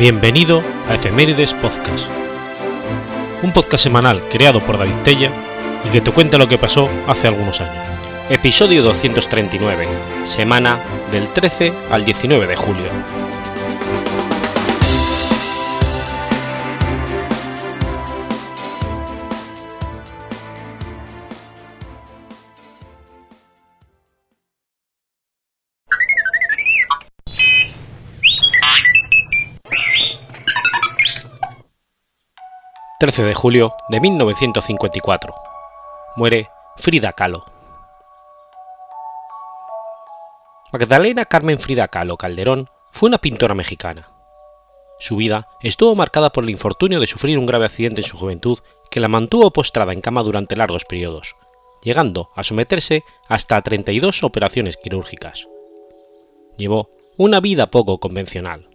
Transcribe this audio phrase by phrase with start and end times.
[0.00, 2.08] Bienvenido a Efemérides Podcast,
[3.42, 5.30] un podcast semanal creado por David Tella
[5.86, 7.84] y que te cuenta lo que pasó hace algunos años.
[8.30, 9.86] Episodio 239,
[10.24, 10.78] semana
[11.12, 12.86] del 13 al 19 de julio.
[33.00, 35.34] 13 de julio de 1954.
[36.16, 37.46] Muere Frida Kahlo.
[40.70, 44.10] Magdalena Carmen Frida Kahlo Calderón fue una pintora mexicana.
[44.98, 48.58] Su vida estuvo marcada por el infortunio de sufrir un grave accidente en su juventud
[48.90, 51.36] que la mantuvo postrada en cama durante largos periodos,
[51.82, 55.48] llegando a someterse hasta a 32 operaciones quirúrgicas.
[56.58, 58.69] Llevó una vida poco convencional.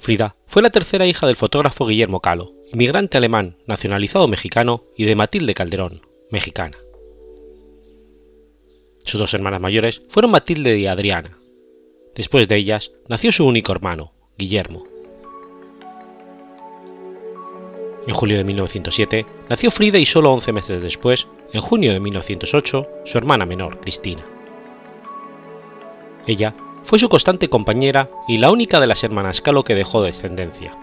[0.00, 5.14] Frida fue la tercera hija del fotógrafo Guillermo Calo, inmigrante alemán nacionalizado mexicano, y de
[5.14, 6.78] Matilde Calderón, mexicana.
[9.04, 11.38] Sus dos hermanas mayores fueron Matilde y Adriana.
[12.14, 14.84] Después de ellas nació su único hermano, Guillermo.
[18.06, 22.88] En julio de 1907 nació Frida y solo 11 meses después, en junio de 1908,
[23.04, 24.24] su hermana menor, Cristina.
[26.26, 26.54] Ella
[26.84, 30.76] fue su constante compañera y la única de las hermanas Calo que dejó descendencia.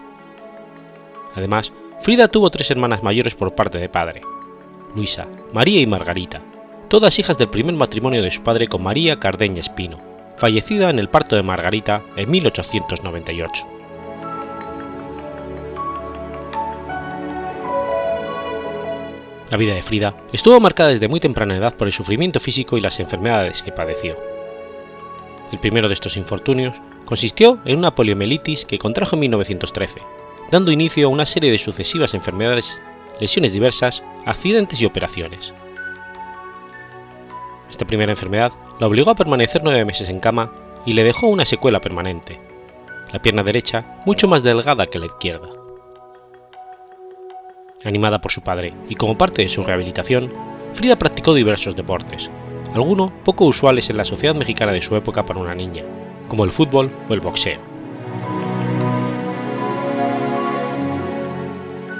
[1.34, 4.20] Además, Frida tuvo tres hermanas mayores por parte de padre,
[4.94, 6.40] Luisa, María y Margarita,
[6.88, 10.00] todas hijas del primer matrimonio de su padre con María Cardeña Espino,
[10.36, 13.66] fallecida en el parto de Margarita en 1898.
[19.50, 22.82] La vida de Frida estuvo marcada desde muy temprana edad por el sufrimiento físico y
[22.82, 24.37] las enfermedades que padeció.
[25.52, 30.00] El primero de estos infortunios consistió en una poliomielitis que contrajo en 1913,
[30.50, 32.80] dando inicio a una serie de sucesivas enfermedades,
[33.20, 35.54] lesiones diversas, accidentes y operaciones.
[37.70, 40.52] Esta primera enfermedad la obligó a permanecer nueve meses en cama
[40.86, 42.40] y le dejó una secuela permanente,
[43.12, 45.48] la pierna derecha mucho más delgada que la izquierda.
[47.84, 50.32] Animada por su padre y como parte de su rehabilitación,
[50.72, 52.30] Frida practicó diversos deportes,
[52.74, 55.84] algunos poco usuales en la sociedad mexicana de su época para una niña,
[56.28, 57.60] como el fútbol o el boxeo.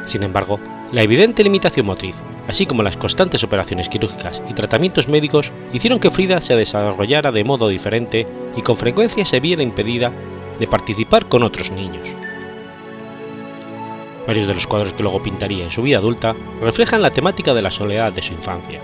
[0.06, 0.58] Sin embargo,
[0.90, 6.10] la evidente limitación motriz, así como las constantes operaciones quirúrgicas y tratamientos médicos, hicieron que
[6.10, 8.26] Frida se desarrollara de modo diferente
[8.56, 10.10] y con frecuencia se viera impedida
[10.58, 12.08] de participar con otros niños.
[14.26, 17.62] Varios de los cuadros que luego pintaría en su vida adulta reflejan la temática de
[17.62, 18.80] la soledad de su infancia.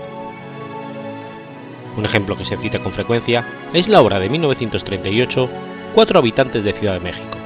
[1.97, 5.49] Un ejemplo que se cita con frecuencia es la obra de 1938
[5.95, 7.37] Cuatro habitantes de Ciudad de México,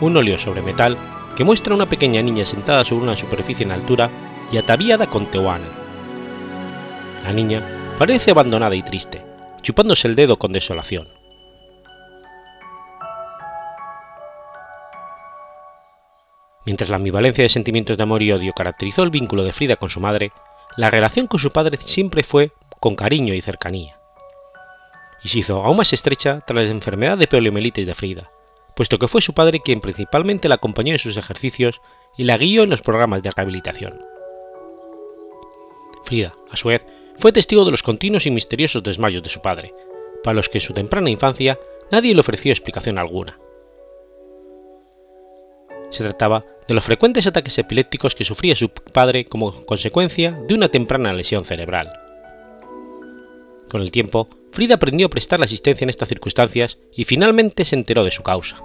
[0.00, 0.96] un óleo sobre metal
[1.36, 4.08] que muestra a una pequeña niña sentada sobre una superficie en altura
[4.52, 5.66] y ataviada con tehuana.
[7.24, 7.66] La niña
[7.98, 9.22] parece abandonada y triste,
[9.60, 11.08] chupándose el dedo con desolación.
[16.64, 19.90] Mientras la ambivalencia de sentimientos de amor y odio caracterizó el vínculo de Frida con
[19.90, 20.30] su madre,
[20.76, 24.00] la relación con su padre siempre fue con cariño y cercanía.
[25.22, 28.32] Y se hizo aún más estrecha tras la enfermedad de poliomielitis de Frida,
[28.74, 31.80] puesto que fue su padre quien principalmente la acompañó en sus ejercicios
[32.16, 34.00] y la guió en los programas de rehabilitación.
[36.04, 36.84] Frida, a su vez,
[37.16, 39.74] fue testigo de los continuos y misteriosos desmayos de su padre,
[40.24, 41.58] para los que en su temprana infancia
[41.90, 43.38] nadie le ofreció explicación alguna.
[45.90, 50.68] Se trataba de los frecuentes ataques epilépticos que sufría su padre como consecuencia de una
[50.68, 52.09] temprana lesión cerebral.
[53.70, 58.02] Con el tiempo, Frida aprendió a prestar asistencia en estas circunstancias y finalmente se enteró
[58.02, 58.60] de su causa.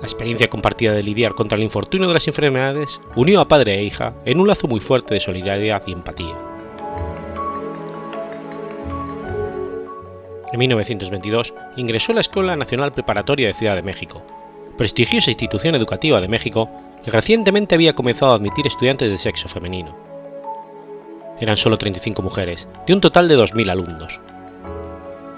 [0.00, 3.84] La experiencia compartida de lidiar contra el infortunio de las enfermedades unió a padre e
[3.84, 6.38] hija en un lazo muy fuerte de solidaridad y empatía.
[10.50, 14.22] En 1922 ingresó a la Escuela Nacional Preparatoria de Ciudad de México,
[14.78, 16.68] prestigiosa institución educativa de México
[17.04, 20.13] que recientemente había comenzado a admitir estudiantes de sexo femenino
[21.40, 24.20] eran solo 35 mujeres, de un total de 2.000 alumnos.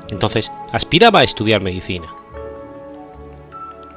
[0.08, 2.06] Entonces aspiraba a estudiar medicina.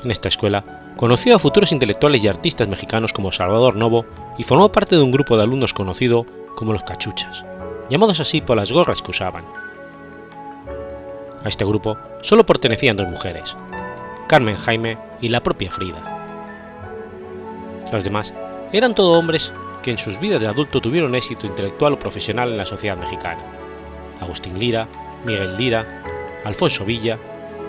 [0.03, 4.05] En esta escuela conoció a futuros intelectuales y artistas mexicanos como Salvador Novo
[4.37, 6.25] y formó parte de un grupo de alumnos conocido
[6.55, 7.45] como los cachuchas,
[7.89, 9.45] llamados así por las gorras que usaban.
[11.43, 13.55] A este grupo solo pertenecían dos mujeres,
[14.27, 16.17] Carmen Jaime y la propia Frida.
[17.91, 18.33] Los demás
[18.71, 22.57] eran todo hombres que en sus vidas de adulto tuvieron éxito intelectual o profesional en
[22.57, 23.41] la sociedad mexicana.
[24.19, 24.87] Agustín Lira,
[25.25, 26.03] Miguel Lira,
[26.43, 27.17] Alfonso Villa,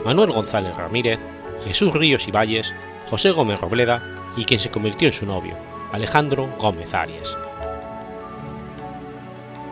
[0.04, 1.18] Manuel González Ramírez,
[1.64, 2.72] Jesús Ríos y Valles,
[3.08, 4.02] José Gómez Robleda
[4.36, 5.56] y quien se convirtió en su novio,
[5.92, 7.36] Alejandro Gómez Arias.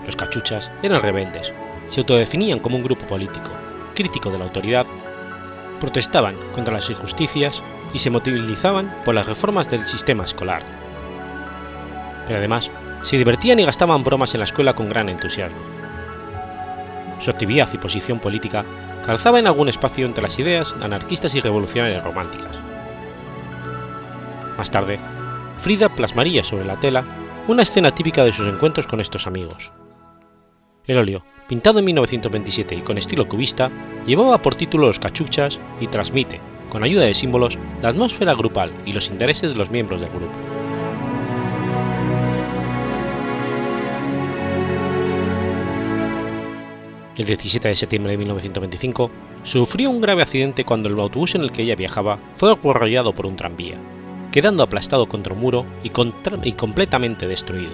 [0.05, 1.52] Los cachuchas eran rebeldes,
[1.88, 3.50] se autodefinían como un grupo político,
[3.94, 4.87] crítico de la autoridad,
[5.81, 7.62] protestaban contra las injusticias
[7.94, 10.62] y se movilizaban por las reformas del sistema escolar.
[12.28, 12.70] Pero además,
[13.02, 15.58] se divertían y gastaban bromas en la escuela con gran entusiasmo.
[17.20, 18.66] Su actividad y posición política
[19.04, 22.54] calzaba en algún espacio entre las ideas anarquistas y revolucionarias románticas.
[24.58, 24.98] Más tarde,
[25.58, 27.02] Frida plasmaría sobre la tela
[27.48, 29.72] una escena típica de sus encuentros con estos amigos.
[30.86, 33.70] El óleo, pintado en 1927 y con estilo cubista,
[34.04, 38.92] llevaba por título Los cachuchas y transmite, con ayuda de símbolos, la atmósfera grupal y
[38.92, 40.57] los intereses de los miembros del grupo.
[47.19, 49.11] El 17 de septiembre de 1925
[49.43, 53.26] sufrió un grave accidente cuando el autobús en el que ella viajaba fue arrollado por
[53.26, 53.75] un tranvía,
[54.31, 55.91] quedando aplastado contra un muro y,
[56.44, 57.73] y completamente destruido.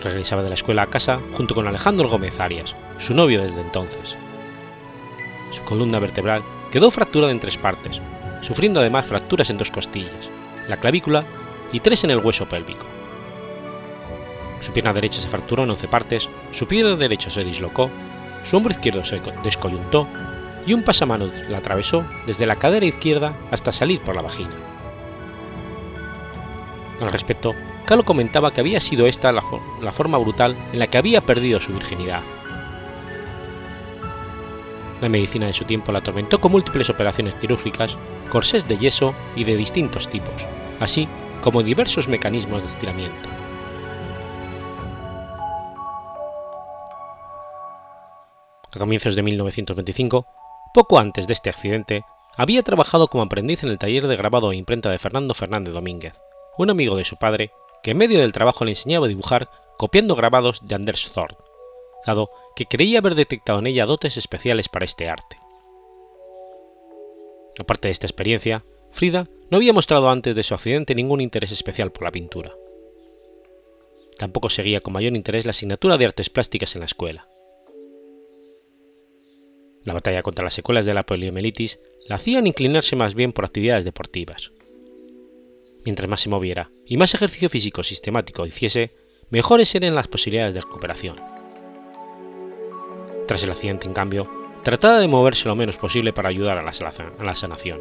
[0.00, 4.16] Regresaba de la escuela a casa junto con Alejandro Gómez Arias, su novio desde entonces.
[5.50, 8.00] Su columna vertebral quedó fracturada en tres partes,
[8.42, 10.30] sufriendo además fracturas en dos costillas,
[10.68, 11.24] la clavícula
[11.72, 12.97] y tres en el hueso pélvico.
[14.60, 17.90] Su pierna derecha se fracturó en 11 partes, su pie derecho se dislocó,
[18.44, 20.06] su hombro izquierdo se descoyuntó
[20.66, 24.50] y un pasamano la atravesó desde la cadera izquierda hasta salir por la vagina.
[27.00, 29.42] Al respecto, Calo comentaba que había sido esta la,
[29.80, 32.20] la forma brutal en la que había perdido su virginidad.
[35.00, 37.96] La medicina de su tiempo la atormentó con múltiples operaciones quirúrgicas,
[38.30, 40.44] corsés de yeso y de distintos tipos,
[40.80, 41.08] así
[41.40, 43.37] como diversos mecanismos de estiramiento.
[48.72, 50.26] A comienzos de 1925,
[50.74, 52.02] poco antes de este accidente,
[52.36, 56.20] había trabajado como aprendiz en el taller de grabado e imprenta de Fernando Fernández Domínguez,
[56.58, 57.50] un amigo de su padre,
[57.82, 59.48] que en medio del trabajo le enseñaba a dibujar
[59.78, 61.36] copiando grabados de Anders Thorn,
[62.06, 65.38] dado que creía haber detectado en ella dotes especiales para este arte.
[67.58, 71.90] Aparte de esta experiencia, Frida no había mostrado antes de su accidente ningún interés especial
[71.90, 72.54] por la pintura.
[74.18, 77.28] Tampoco seguía con mayor interés la asignatura de artes plásticas en la escuela.
[79.84, 83.84] La batalla contra las secuelas de la poliomielitis la hacían inclinarse más bien por actividades
[83.84, 84.52] deportivas.
[85.84, 88.94] Mientras más se moviera y más ejercicio físico sistemático hiciese,
[89.30, 91.16] mejores eran las posibilidades de recuperación.
[93.26, 94.30] Tras el accidente, en cambio,
[94.62, 96.72] trataba de moverse lo menos posible para ayudar a la,
[97.18, 97.80] a la sanación.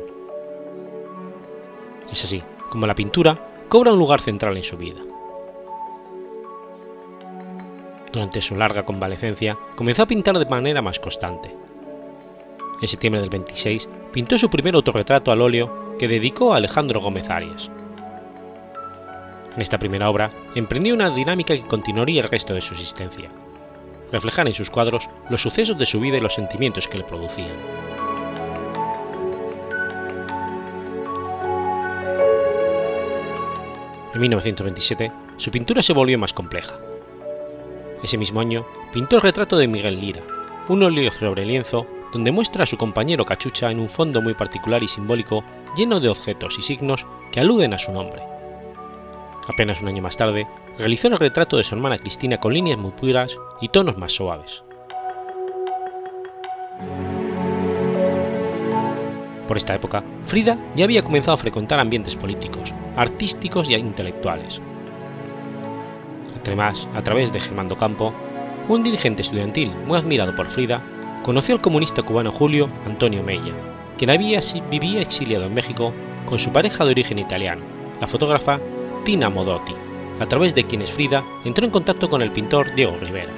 [2.11, 5.01] Es así como la pintura cobra un lugar central en su vida.
[8.11, 11.66] Durante su larga convalecencia, comenzó a pintar de manera más constante
[12.81, 17.29] en septiembre del 26, pintó su primer autorretrato al óleo que dedicó a Alejandro Gómez
[17.29, 17.71] Arias.
[19.55, 23.29] En esta primera obra emprendió una dinámica que continuaría el resto de su existencia,
[24.11, 27.49] reflejar en sus cuadros los sucesos de su vida y los sentimientos que le producían.
[34.13, 36.79] En 1927, su pintura se volvió más compleja.
[38.03, 40.21] Ese mismo año, pintó el retrato de Miguel Lira,
[40.69, 44.83] un óleo sobre lienzo donde muestra a su compañero Cachucha en un fondo muy particular
[44.83, 45.43] y simbólico
[45.75, 48.23] lleno de objetos y signos que aluden a su nombre.
[49.47, 50.47] Apenas un año más tarde,
[50.77, 54.63] realizó el retrato de su hermana Cristina con líneas muy puras y tonos más suaves.
[59.47, 64.61] Por esta época, Frida ya había comenzado a frecuentar ambientes políticos, artísticos y intelectuales.
[66.45, 68.13] Además, a través de Germando Campo,
[68.67, 70.81] un dirigente estudiantil muy admirado por Frida,
[71.27, 73.51] conoció al comunista cubano Julio Antonio Mella,
[73.97, 74.39] quien había,
[74.71, 75.91] vivía exiliado en México
[76.25, 77.63] con su pareja de origen italiano,
[77.99, 78.61] la fotógrafa
[79.03, 79.73] Tina Modotti,
[80.21, 83.33] a través de quienes Frida entró en contacto con el pintor Diego Rivera.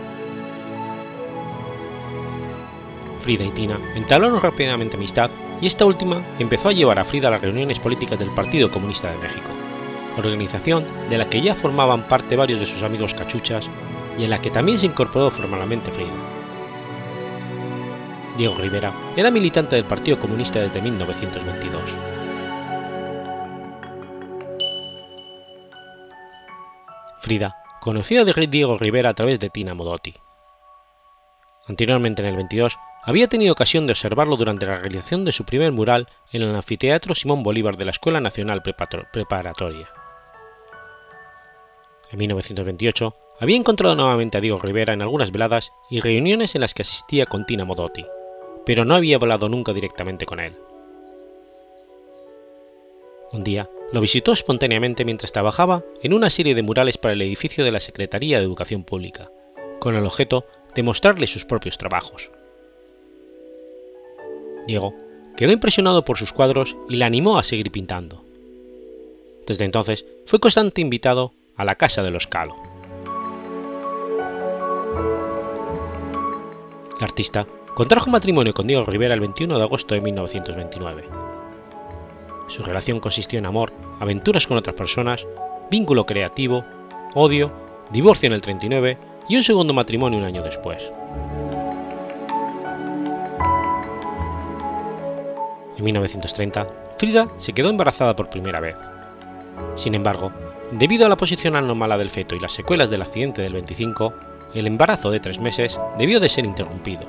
[3.22, 7.32] Frida y Tina entablaron rápidamente amistad y esta última empezó a llevar a Frida a
[7.32, 9.50] las reuniones políticas del Partido Comunista de México,
[10.16, 13.68] organización de la que ya formaban parte varios de sus amigos cachuchas
[14.20, 16.29] y en la que también se incorporó formalmente Frida.
[18.40, 21.82] Diego Rivera era militante del Partido Comunista desde 1922.
[27.20, 30.14] Frida conoció a Diego Rivera a través de Tina Modotti.
[31.68, 35.74] Anteriormente, en el 22, había tenido ocasión de observarlo durante la realización de su primer
[35.74, 39.90] mural en el anfiteatro Simón Bolívar de la Escuela Nacional Preparatoria.
[42.10, 46.74] En 1928 había encontrado nuevamente a Diego Rivera en algunas veladas y reuniones en las
[46.74, 48.06] que asistía con Tina Modotti,
[48.70, 50.54] pero no había hablado nunca directamente con él.
[53.32, 57.66] Un día lo visitó espontáneamente mientras trabajaba en una serie de murales para el edificio
[57.66, 59.32] de la Secretaría de Educación Pública,
[59.80, 60.46] con el objeto
[60.76, 62.30] de mostrarle sus propios trabajos.
[64.68, 64.94] Diego
[65.36, 68.24] quedó impresionado por sus cuadros y le animó a seguir pintando.
[69.48, 72.56] Desde entonces fue constante invitado a la casa de los Calo.
[77.00, 77.48] El artista
[77.80, 81.06] contrajo matrimonio con Diego Rivera el 21 de agosto de 1929.
[82.50, 83.72] Su relación consistió en amor,
[84.02, 85.26] aventuras con otras personas,
[85.72, 86.66] vínculo creativo,
[87.16, 87.54] odio,
[87.90, 88.98] divorcio en el 39
[89.30, 90.92] y un segundo matrimonio un año después.
[95.78, 96.68] En 1930,
[96.98, 98.76] Frida se quedó embarazada por primera vez.
[99.76, 100.34] Sin embargo,
[100.74, 104.14] debido a la posición anómala del feto y las secuelas del accidente del 25,
[104.54, 107.08] el embarazo de tres meses debió de ser interrumpido,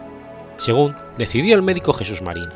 [0.61, 2.51] según decidió el médico Jesús Marín.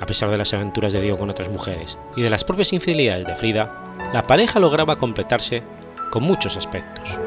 [0.00, 3.26] A pesar de las aventuras de Diego con otras mujeres y de las propias infidelidades
[3.26, 5.62] de Frida, la pareja lograba completarse
[6.10, 7.20] con muchos aspectos.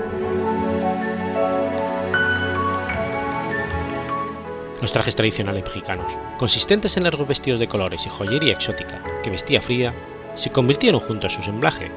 [4.81, 9.62] Los trajes tradicionales mexicanos, consistentes en largos vestidos de colores y joyería exótica que vestía
[9.62, 9.93] Frida,
[10.33, 11.91] se convirtieron junto a su semblaje,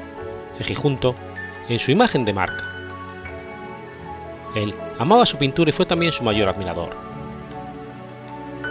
[0.51, 1.15] cejijunto,
[1.67, 2.74] en su imagen de marca.
[4.55, 6.95] Él amaba su pintura y fue también su mayor admirador.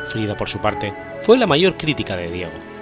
[0.07, 2.75] Frida, por su parte, fue la mayor crítica de Diego.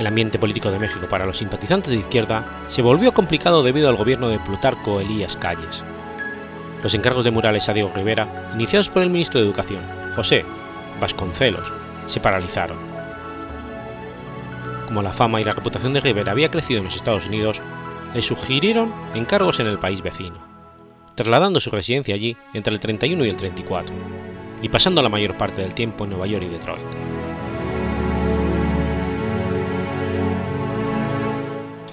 [0.00, 3.96] el ambiente político de México para los simpatizantes de izquierda se volvió complicado debido al
[3.96, 5.84] gobierno de Plutarco Elías Calles.
[6.82, 9.82] Los encargos de murales a Diego Rivera, iniciados por el ministro de Educación,
[10.16, 10.44] José
[10.98, 11.70] Vasconcelos,
[12.06, 12.89] se paralizaron.
[14.90, 17.62] Como la fama y la reputación de Rivera había crecido en los Estados Unidos,
[18.12, 20.34] le sugirieron encargos en el país vecino,
[21.14, 23.94] trasladando su residencia allí entre el 31 y el 34,
[24.62, 26.82] y pasando la mayor parte del tiempo en Nueva York y Detroit.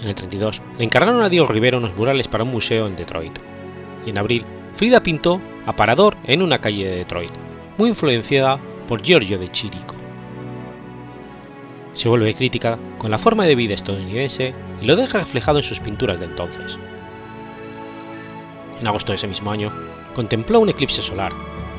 [0.01, 3.37] En el 32 le encargaron a Diego Rivera unos murales para un museo en Detroit.
[4.07, 7.31] Y en abril, Frida pintó Aparador en una calle de Detroit,
[7.77, 9.96] muy influenciada por Giorgio de Chirico.
[11.97, 15.79] Se vuelve crítica con la forma de vida estadounidense y lo deja reflejado en sus
[15.79, 16.77] pinturas de entonces.
[18.79, 19.73] En agosto de ese mismo año,
[20.13, 21.31] contempló un eclipse solar,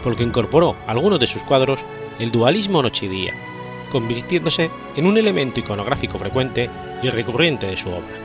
[0.02, 1.78] por lo que incorporó a algunos de sus cuadros
[2.18, 3.32] el dualismo noche y día,
[3.92, 6.68] convirtiéndose en un elemento iconográfico frecuente
[7.00, 8.16] y recurrente de su obra.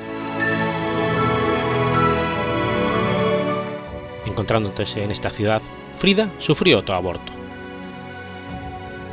[4.26, 5.62] Encontrándose en esta ciudad,
[6.00, 7.32] Frida sufrió otro aborto.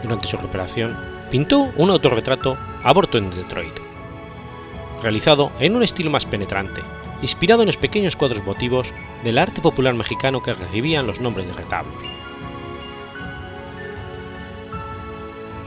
[0.03, 0.97] Durante su recuperación,
[1.31, 3.75] pintó un autorretrato Aborto en Detroit,
[5.03, 6.81] realizado en un estilo más penetrante,
[7.21, 11.53] inspirado en los pequeños cuadros votivos del arte popular mexicano que recibían los nombres de
[11.53, 12.03] retablos.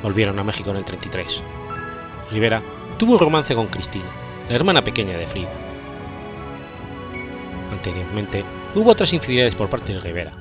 [0.01, 1.41] Volvieron a México en el 33.
[2.31, 2.61] Rivera
[2.97, 4.09] tuvo un romance con Cristina,
[4.49, 5.51] la hermana pequeña de Frida.
[7.71, 8.43] Anteriormente,
[8.73, 10.31] hubo otras infidelidades por parte de Rivera,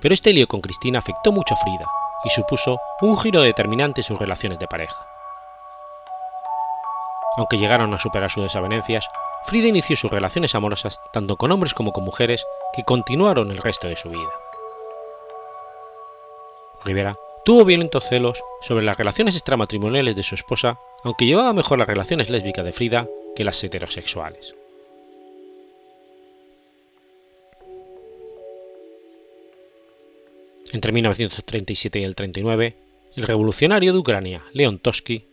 [0.00, 1.86] pero este lío con Cristina afectó mucho a Frida
[2.24, 5.06] y supuso un giro determinante en sus relaciones de pareja.
[7.36, 9.06] Aunque llegaron a superar sus desavenencias,
[9.44, 12.44] Frida inició sus relaciones amorosas tanto con hombres como con mujeres
[12.74, 14.30] que continuaron el resto de su vida.
[16.84, 21.88] Rivera tuvo violentos celos sobre las relaciones extramatrimoniales de su esposa, aunque llevaba mejor las
[21.88, 24.54] relaciones lésbicas de Frida que las heterosexuales.
[30.72, 32.76] Entre 1937 y el 39,
[33.16, 35.29] el revolucionario de Ucrania, Leon Toski,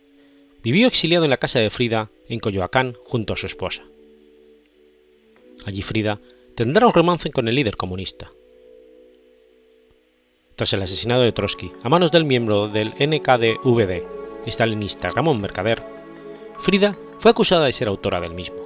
[0.62, 3.82] vivió exiliado en la casa de Frida en Coyoacán junto a su esposa.
[5.64, 6.20] Allí Frida
[6.54, 8.30] tendrá un romance con el líder comunista.
[10.56, 14.02] Tras el asesinato de Trotsky a manos del miembro del NKDVD,
[14.46, 15.82] stalinista Ramón Mercader,
[16.58, 18.58] Frida fue acusada de ser autora del mismo.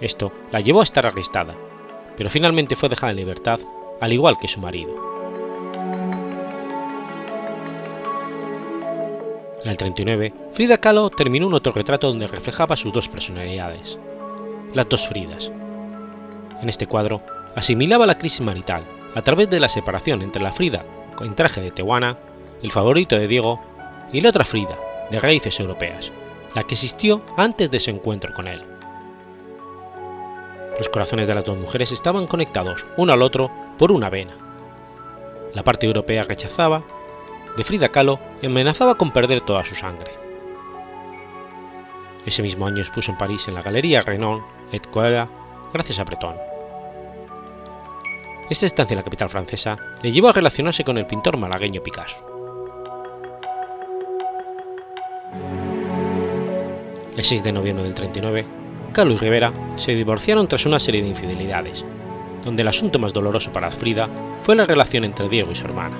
[0.00, 1.56] Esto la llevó a estar arrestada,
[2.16, 3.60] pero finalmente fue dejada en libertad,
[4.00, 5.13] al igual que su marido.
[9.64, 13.98] En el 39, Frida Kahlo terminó un autorretrato donde reflejaba sus dos personalidades,
[14.74, 15.50] las dos Fridas.
[16.60, 17.22] En este cuadro,
[17.54, 20.84] asimilaba la crisis marital a través de la separación entre la Frida
[21.22, 22.18] en traje de Tehuana,
[22.62, 23.58] el favorito de Diego,
[24.12, 24.78] y la otra Frida,
[25.10, 26.12] de raíces europeas,
[26.54, 28.62] la que existió antes de su encuentro con él.
[30.76, 34.36] Los corazones de las dos mujeres estaban conectados uno al otro por una vena.
[35.54, 36.84] La parte europea rechazaba
[37.56, 40.12] de Frida Kahlo amenazaba con perder toda su sangre.
[42.26, 44.40] Ese mismo año expuso en París en la Galería Renan
[44.72, 45.28] et Coela
[45.72, 46.36] gracias a Breton.
[48.50, 52.24] Esta estancia en la capital francesa le llevó a relacionarse con el pintor malagueño Picasso.
[57.16, 58.44] El 6 de noviembre del 39,
[58.92, 61.84] Kahlo y Rivera se divorciaron tras una serie de infidelidades,
[62.42, 64.08] donde el asunto más doloroso para Frida
[64.40, 65.96] fue la relación entre Diego y su hermana.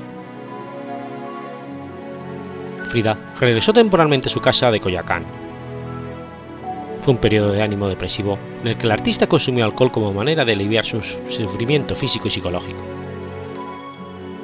[2.95, 5.25] Frida regresó temporalmente a su casa de Coyacán.
[7.01, 10.45] Fue un periodo de ánimo depresivo en el que el artista consumió alcohol como manera
[10.45, 12.79] de aliviar su sufrimiento físico y psicológico.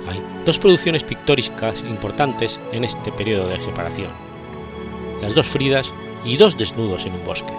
[0.09, 4.11] Hay dos producciones pictóricas importantes en este periodo de separación:
[5.23, 5.93] Las dos Fridas
[6.25, 7.53] y Dos desnudos en un bosque.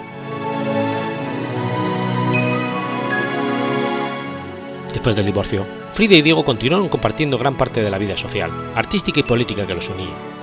[4.92, 9.20] Después del divorcio, Frida y Diego continuaron compartiendo gran parte de la vida social, artística
[9.20, 10.41] y política que los unía.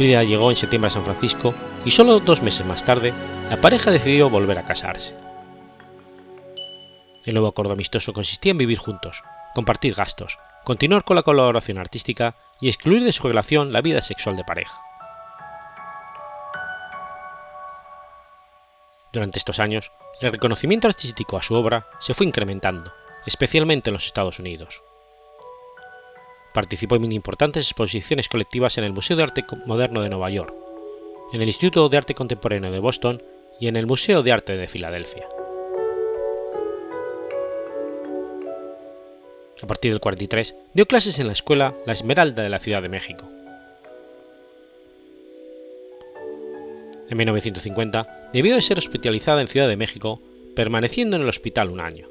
[0.00, 1.54] Frida llegó en septiembre a San Francisco
[1.84, 3.12] y solo dos meses más tarde,
[3.50, 5.14] la pareja decidió volver a casarse.
[7.26, 9.22] El nuevo acuerdo amistoso consistía en vivir juntos,
[9.54, 14.36] compartir gastos, continuar con la colaboración artística y excluir de su relación la vida sexual
[14.36, 14.80] de pareja.
[19.12, 19.92] Durante estos años,
[20.22, 22.90] el reconocimiento artístico a su obra se fue incrementando,
[23.26, 24.82] especialmente en los Estados Unidos.
[26.52, 30.54] Participó en importantes exposiciones colectivas en el Museo de Arte Moderno de Nueva York,
[31.32, 33.22] en el Instituto de Arte Contemporáneo de Boston
[33.60, 35.28] y en el Museo de Arte de Filadelfia.
[39.62, 42.88] A partir del 43 dio clases en la escuela La Esmeralda de la Ciudad de
[42.88, 43.28] México.
[47.10, 50.22] En 1950 debió de ser hospitalizada en Ciudad de México,
[50.56, 52.08] permaneciendo en el hospital un año.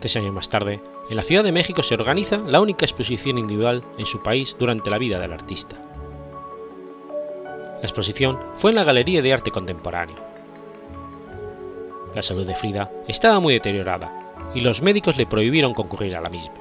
[0.00, 3.84] Tres años más tarde, en la Ciudad de México se organiza la única exposición individual
[3.98, 5.76] en su país durante la vida del artista.
[7.74, 10.16] La exposición fue en la Galería de Arte Contemporáneo.
[12.14, 16.30] La salud de Frida estaba muy deteriorada y los médicos le prohibieron concurrir a la
[16.30, 16.54] misma.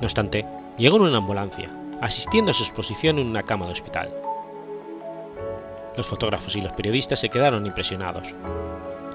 [0.00, 0.46] No obstante,
[0.78, 4.14] llegó en una ambulancia, asistiendo a su exposición en una cama de hospital.
[5.96, 8.34] Los fotógrafos y los periodistas se quedaron impresionados,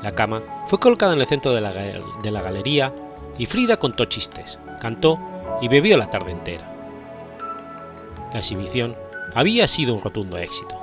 [0.03, 2.93] la cama fue colocada en el centro de la, de la galería
[3.37, 5.19] y Frida contó chistes, cantó
[5.61, 6.71] y bebió la tarde entera.
[8.31, 8.95] La exhibición
[9.33, 10.79] había sido un rotundo éxito.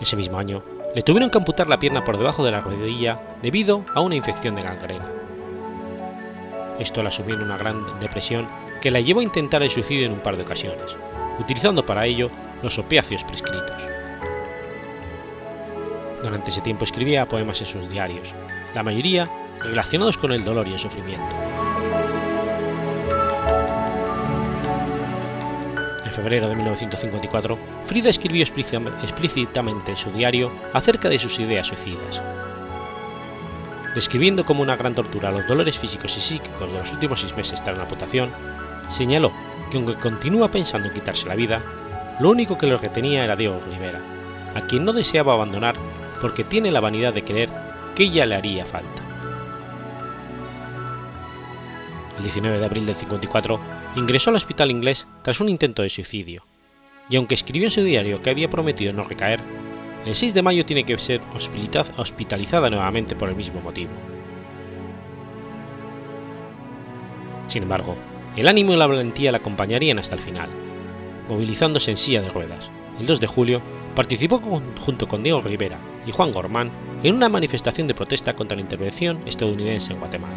[0.00, 0.62] Ese mismo año,
[0.94, 4.54] le tuvieron que amputar la pierna por debajo de la rodilla debido a una infección
[4.54, 5.08] de gangrena.
[6.78, 8.48] Esto la sumió en una gran depresión
[8.80, 10.96] que la llevó a intentar el suicidio en un par de ocasiones,
[11.38, 12.30] utilizando para ello
[12.62, 13.86] los opiáceos prescritos.
[16.22, 18.34] Durante ese tiempo escribía poemas en sus diarios,
[18.74, 21.34] la mayoría relacionados con el dolor y el sufrimiento.
[26.04, 32.22] En febrero de 1954, Frida escribió explícitamente en su diario acerca de sus ideas suicidas.
[33.94, 37.62] Describiendo como una gran tortura los dolores físicos y psíquicos de los últimos seis meses
[37.64, 38.30] tras la amputación,
[38.88, 39.32] señaló
[39.70, 41.62] que aunque continúa pensando en quitarse la vida,
[42.20, 44.00] lo único que lo retenía era Diego Rivera,
[44.54, 45.74] a quien no deseaba abandonar
[46.22, 47.50] porque tiene la vanidad de creer
[47.96, 49.02] que ella le haría falta.
[52.16, 53.58] El 19 de abril del 54
[53.96, 56.46] ingresó al hospital inglés tras un intento de suicidio,
[57.10, 59.40] y aunque escribió en su diario que había prometido no recaer,
[60.06, 61.20] el 6 de mayo tiene que ser
[61.96, 63.90] hospitalizada nuevamente por el mismo motivo.
[67.48, 67.96] Sin embargo,
[68.36, 70.50] el ánimo y la valentía la acompañarían hasta el final,
[71.28, 73.60] movilizándose en silla de ruedas, el 2 de julio
[73.96, 74.40] participó
[74.78, 76.70] junto con Diego Rivera y Juan Gormán
[77.02, 80.34] en una manifestación de protesta contra la intervención estadounidense en Guatemala.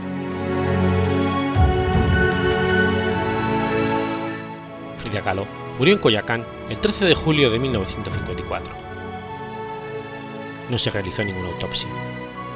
[4.97, 5.45] Frida Kahlo
[5.77, 8.73] murió en Coyacán el 13 de julio de 1954.
[10.69, 11.89] No se realizó ninguna autopsia.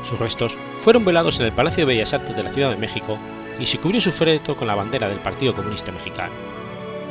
[0.04, 3.18] Sus restos fueron velados en el Palacio de Bellas Artes de la Ciudad de México
[3.60, 6.34] y se cubrió su féretro con la bandera del Partido Comunista Mexicano,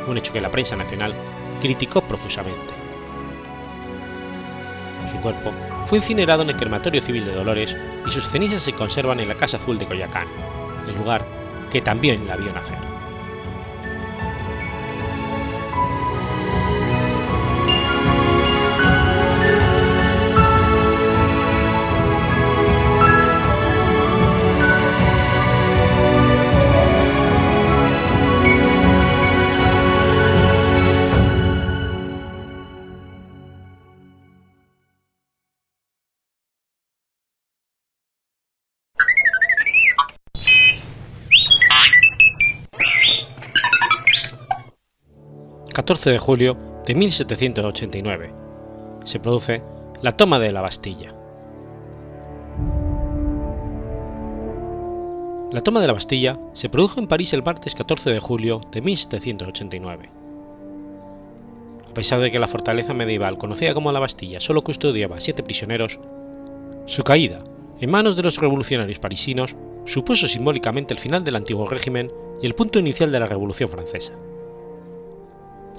[0.08, 1.12] un hecho que la prensa nacional
[1.61, 2.88] criticó profusamente
[5.08, 5.52] su cuerpo
[5.88, 7.74] fue incinerado en el crematorio civil de Dolores
[8.07, 10.29] y sus cenizas se conservan en la Casa Azul de Coyacán,
[10.87, 11.24] el lugar
[11.72, 12.88] que también la vio nacer.
[45.88, 48.35] 14 de julio de 1789.
[49.07, 49.62] Se produce
[50.03, 51.14] la toma de la Bastilla.
[55.51, 58.83] La toma de la Bastilla se produjo en París el martes 14 de julio de
[58.83, 60.11] 1789.
[61.90, 65.98] A pesar de que la fortaleza medieval conocida como la Bastilla solo custodiaba siete prisioneros,
[66.85, 67.42] su caída,
[67.81, 72.55] en manos de los revolucionarios parisinos, supuso simbólicamente el final del antiguo régimen y el
[72.55, 74.12] punto inicial de la Revolución Francesa.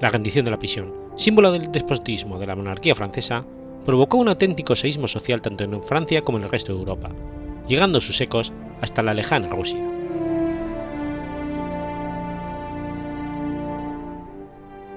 [0.00, 3.44] La rendición de la prisión, símbolo del despotismo de la monarquía francesa,
[3.84, 7.10] provocó un auténtico seísmo social tanto en Francia como en el resto de Europa,
[7.68, 9.78] llegando sus ecos hasta la lejana Rusia.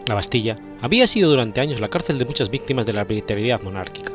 [0.06, 4.14] La Bastilla había sido durante años la cárcel de muchas víctimas de la arbitrariedad monárquica.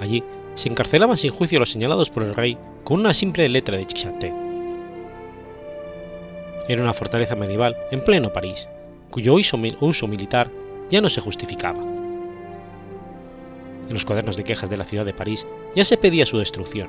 [0.00, 0.24] Allí
[0.56, 4.32] se encarcelaban sin juicio los señalados por el rey con una simple letra de Chichaté.
[6.68, 8.68] Era una fortaleza medieval en pleno París,
[9.16, 10.50] cuyo uso militar
[10.90, 11.80] ya no se justificaba.
[13.88, 16.88] En los cuadernos de quejas de la ciudad de París ya se pedía su destrucción,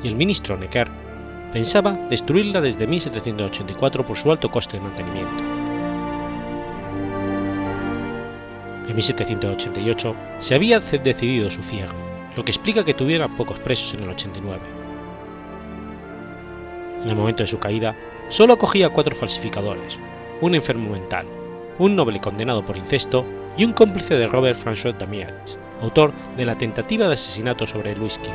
[0.00, 0.88] y el ministro Necker
[1.52, 5.42] pensaba destruirla desde 1784 por su alto coste de mantenimiento.
[8.88, 11.96] En 1788 se había decidido su cierre,
[12.36, 14.60] lo que explica que tuviera pocos presos en el 89.
[17.02, 17.96] En el momento de su caída,
[18.28, 19.98] solo acogía a cuatro falsificadores,
[20.40, 21.26] un enfermo mental,
[21.78, 23.24] un noble condenado por incesto
[23.56, 28.14] y un cómplice de Robert François Damiens, autor de la tentativa de asesinato sobre Luis
[28.14, 28.30] XV.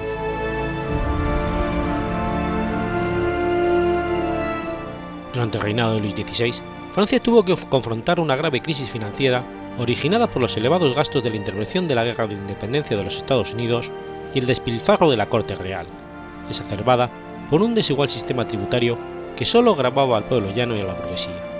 [5.33, 6.61] Durante el reinado de Luis XVI,
[6.93, 9.43] Francia tuvo que confrontar una grave crisis financiera
[9.77, 13.15] originada por los elevados gastos de la intervención de la Guerra de Independencia de los
[13.15, 13.89] Estados Unidos
[14.33, 15.85] y el despilfarro de la Corte Real,
[16.49, 17.09] exacerbada
[17.49, 18.97] por un desigual sistema tributario
[19.37, 21.58] que solo agravaba al pueblo llano y a la burguesía.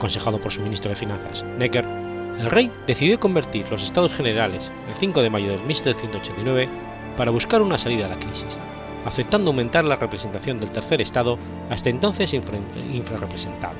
[0.00, 4.94] Aconsejado por su ministro de Finanzas, Necker, el rey decidió convertir los Estados Generales el
[4.94, 6.70] 5 de mayo de 1789
[7.18, 8.58] para buscar una salida a la crisis,
[9.04, 11.36] aceptando aumentar la representación del tercer Estado
[11.68, 13.74] hasta entonces infrarrepresentado.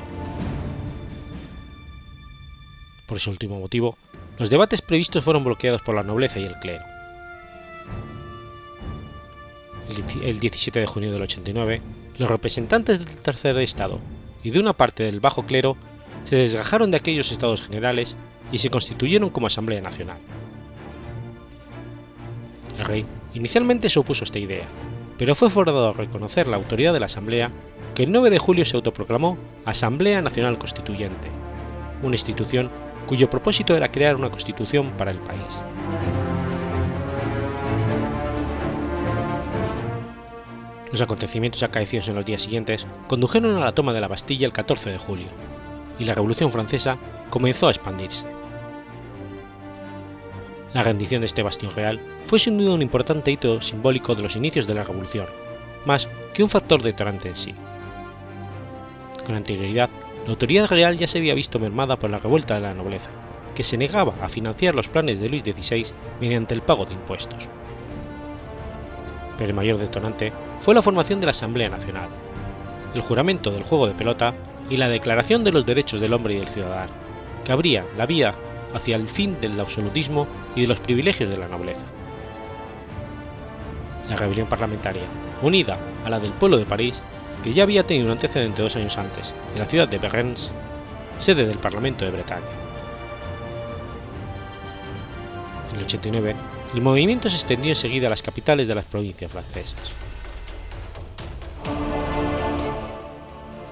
[3.07, 3.97] Por ese último motivo,
[4.39, 6.85] los debates previstos fueron bloqueados por la nobleza y el clero.
[10.23, 11.81] El 17 de junio del 89,
[12.19, 14.01] los representantes del tercer Estado
[14.45, 15.79] y de una parte del bajo clero
[16.23, 18.17] se desgajaron de aquellos estados generales
[18.53, 20.19] y se constituyeron como Asamblea Nacional.
[22.79, 24.67] El rey inicialmente se opuso a esta idea,
[25.19, 27.51] pero fue forzado a reconocer la autoridad de la Asamblea
[27.95, 31.29] que el 9 de julio se autoproclamó Asamblea Nacional Constituyente,
[32.03, 32.71] una institución
[33.07, 35.63] cuyo propósito era crear una constitución para el país.
[40.91, 44.53] Los acontecimientos acaecidos en los días siguientes condujeron a la toma de la Bastilla el
[44.53, 45.29] 14 de julio,
[46.01, 48.27] y la Revolución Francesa comenzó a expandirse.
[50.73, 54.35] La rendición de este bastión real fue sin duda un importante hito simbólico de los
[54.35, 55.27] inicios de la Revolución,
[55.85, 57.55] más que un factor detonante en sí.
[59.27, 59.91] Con anterioridad,
[60.25, 63.11] la autoridad real ya se había visto mermada por la revuelta de la nobleza,
[63.55, 65.87] que se negaba a financiar los planes de Luis XVI
[66.21, 67.49] mediante el pago de impuestos.
[69.37, 72.09] Pero el mayor detonante fue la formación de la Asamblea Nacional,
[72.95, 74.35] el juramento del juego de pelota
[74.71, 76.93] y la Declaración de los Derechos del Hombre y del Ciudadano,
[77.45, 78.35] que abría la vía
[78.73, 81.83] hacia el fin del absolutismo y de los privilegios de la nobleza.
[84.09, 85.03] La rebelión parlamentaria,
[85.43, 87.03] unida a la del pueblo de París,
[87.43, 90.53] que ya había tenido un antecedente dos años antes en la ciudad de Bergens,
[91.19, 92.47] sede del Parlamento de Bretaña.
[95.73, 96.35] En el 89,
[96.75, 100.10] el movimiento se extendió enseguida a las capitales de las provincias francesas.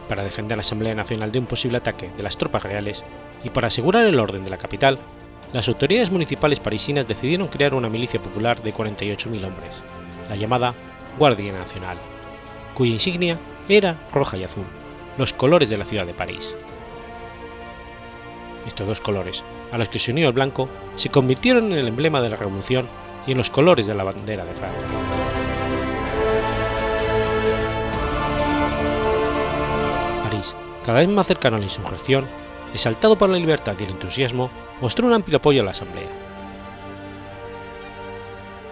[0.09, 3.05] Para defender la Asamblea Nacional de un posible ataque de las tropas reales
[3.44, 4.99] y para asegurar el orden de la capital,
[5.53, 9.83] las autoridades municipales parisinas decidieron crear una milicia popular de 48.000 hombres,
[10.29, 10.75] la llamada
[11.18, 11.99] Guardia Nacional,
[12.75, 14.66] cuya insignia era roja y azul,
[15.16, 16.55] los colores de la ciudad de París.
[18.66, 22.21] Estos dos colores, a los que se unió el blanco, se convirtieron en el emblema
[22.21, 22.88] de la revolución
[23.27, 25.38] y en los colores de la bandera de Francia.
[30.88, 32.24] Cada vez más cercano a la insurrección,
[32.72, 36.09] exaltado por la libertad y el entusiasmo, mostró un amplio apoyo a la Asamblea.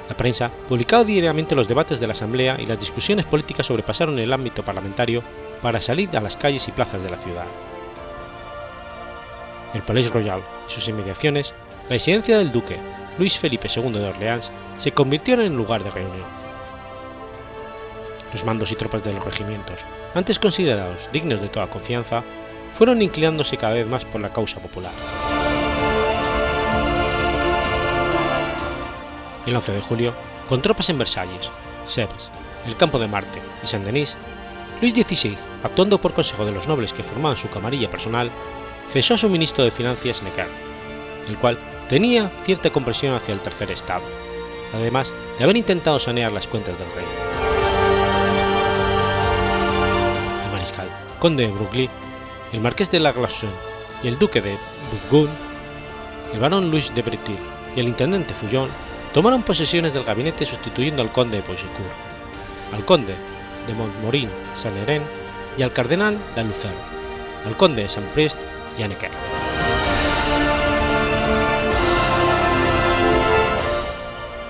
[0.09, 4.33] La prensa publicaba diariamente los debates de la Asamblea y las discusiones políticas sobrepasaron el
[4.33, 5.23] ámbito parlamentario
[5.61, 7.45] para salir a las calles y plazas de la ciudad.
[9.75, 11.53] El Palais Royal y sus inmediaciones,
[11.83, 12.79] la residencia del duque
[13.19, 16.36] Luis Felipe II de Orleans, se convirtieron en lugar de reunión
[18.37, 19.83] los mandos y tropas de los regimientos,
[20.15, 22.23] antes considerados dignos de toda confianza,
[22.75, 24.93] fueron inclinándose cada vez más por la causa popular.
[29.47, 30.15] El 11 de julio,
[30.51, 31.49] con tropas en Versalles,
[31.87, 32.29] Sevres,
[32.67, 34.17] el campo de Marte y Saint-Denis,
[34.83, 38.31] Luis XVI, actuando por consejo de los nobles que formaban su camarilla personal,
[38.93, 40.49] cesó a su ministro de Finanzas Necker,
[41.27, 41.57] el cual
[41.89, 44.05] tenía cierta compresión hacia el tercer estado,
[44.75, 47.36] además de haber intentado sanear las cuentas del rey.
[51.27, 51.91] Conde de Broglie,
[52.53, 53.51] el marqués de la Glaçon
[54.01, 54.57] y el duque de
[55.11, 55.35] Bourgogne,
[56.33, 57.37] el barón Louis de Bretil
[57.75, 58.69] y el intendente Fouillon
[59.13, 61.91] tomaron posesiones del gabinete sustituyendo al conde de Poichecourt,
[62.73, 63.17] al conde
[63.67, 65.03] de Montmorin Saint-Laurent
[65.59, 66.71] y al cardenal Lalucer,
[67.45, 68.39] al conde de Saint-Priest
[68.79, 69.11] y a Necker.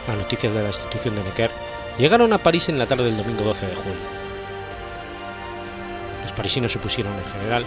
[0.06, 1.50] Las noticias de la destitución de Necker
[1.96, 4.25] llegaron a París en la tarde del domingo 12 de julio.
[6.36, 7.64] Parisinos supusieron en general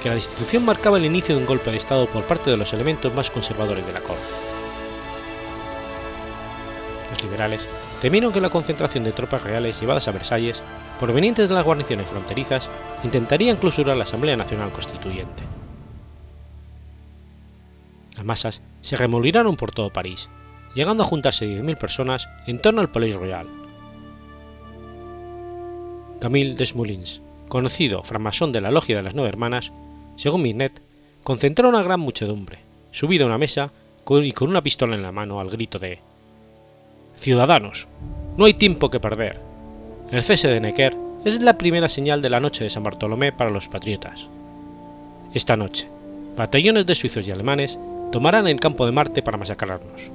[0.00, 2.72] que la destitución marcaba el inicio de un golpe de Estado por parte de los
[2.72, 4.22] elementos más conservadores de la corte.
[7.10, 7.66] Los liberales
[8.00, 10.62] temieron que la concentración de tropas reales llevadas a Versalles,
[10.98, 12.68] provenientes de las guarniciones fronterizas,
[13.04, 15.42] intentarían clausurar la Asamblea Nacional Constituyente.
[18.16, 20.28] Las masas se remolinaron por todo París,
[20.74, 23.46] llegando a juntarse 10.000 personas en torno al Palais Royal.
[26.20, 27.20] Camille Desmoulins,
[27.52, 29.72] conocido framasón de la Logia de las Nueve Hermanas,
[30.16, 30.80] según Minet,
[31.22, 32.60] concentró una gran muchedumbre,
[32.92, 33.72] subido a una mesa
[34.08, 35.98] y con una pistola en la mano al grito de
[37.14, 37.88] Ciudadanos,
[38.38, 39.38] no hay tiempo que perder.
[40.10, 43.50] El cese de Necker es la primera señal de la noche de San Bartolomé para
[43.50, 44.30] los patriotas.
[45.34, 45.90] Esta noche,
[46.34, 47.78] batallones de suizos y alemanes
[48.12, 50.10] tomarán el campo de Marte para masacrarnos.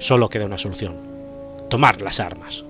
[0.00, 0.98] Solo queda una solución,
[1.70, 2.62] tomar las armas.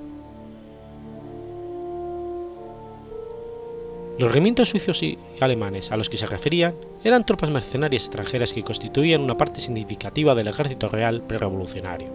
[4.18, 8.62] Los regimientos suizos y alemanes a los que se referían eran tropas mercenarias extranjeras que
[8.62, 12.08] constituían una parte significativa del ejército real prerevolucionario.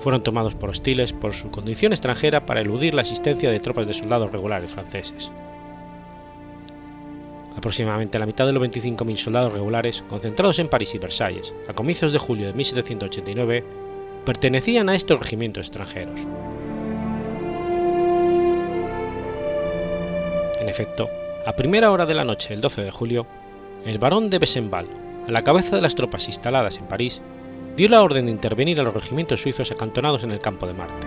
[0.00, 3.94] Fueron tomados por hostiles por su condición extranjera para eludir la asistencia de tropas de
[3.94, 5.30] soldados regulares franceses.
[7.56, 12.12] Aproximadamente la mitad de los 25.000 soldados regulares concentrados en París y Versalles a comienzos
[12.12, 13.64] de julio de 1789
[14.24, 16.26] pertenecían a estos regimientos extranjeros.
[20.66, 21.08] En efecto,
[21.46, 23.24] a primera hora de la noche del 12 de julio,
[23.84, 24.88] el barón de Besenval,
[25.28, 27.22] a la cabeza de las tropas instaladas en París,
[27.76, 31.06] dio la orden de intervenir a los regimientos suizos acantonados en el campo de Marte.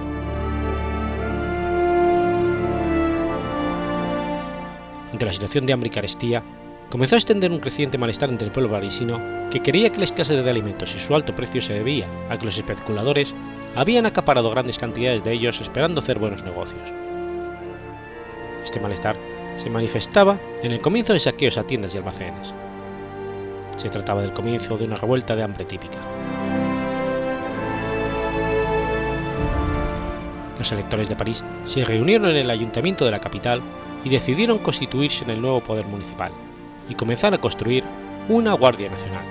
[5.12, 6.42] Ante la situación de hambre y carestía,
[6.90, 9.20] comenzó a extender un creciente malestar entre el pueblo parisino
[9.52, 12.46] que creía que la escasez de alimentos y su alto precio se debía a que
[12.46, 13.36] los especuladores
[13.76, 16.94] habían acaparado grandes cantidades de ellos esperando hacer buenos negocios.
[18.64, 19.18] Este malestar
[19.62, 22.54] se manifestaba en el comienzo de saqueos a tiendas y almacenes.
[23.76, 26.00] Se trataba del comienzo de una revuelta de hambre típica.
[30.58, 33.62] Los electores de París se reunieron en el ayuntamiento de la capital
[34.04, 36.32] y decidieron constituirse en el nuevo poder municipal
[36.88, 37.84] y comenzar a construir
[38.28, 39.24] una Guardia Nacional,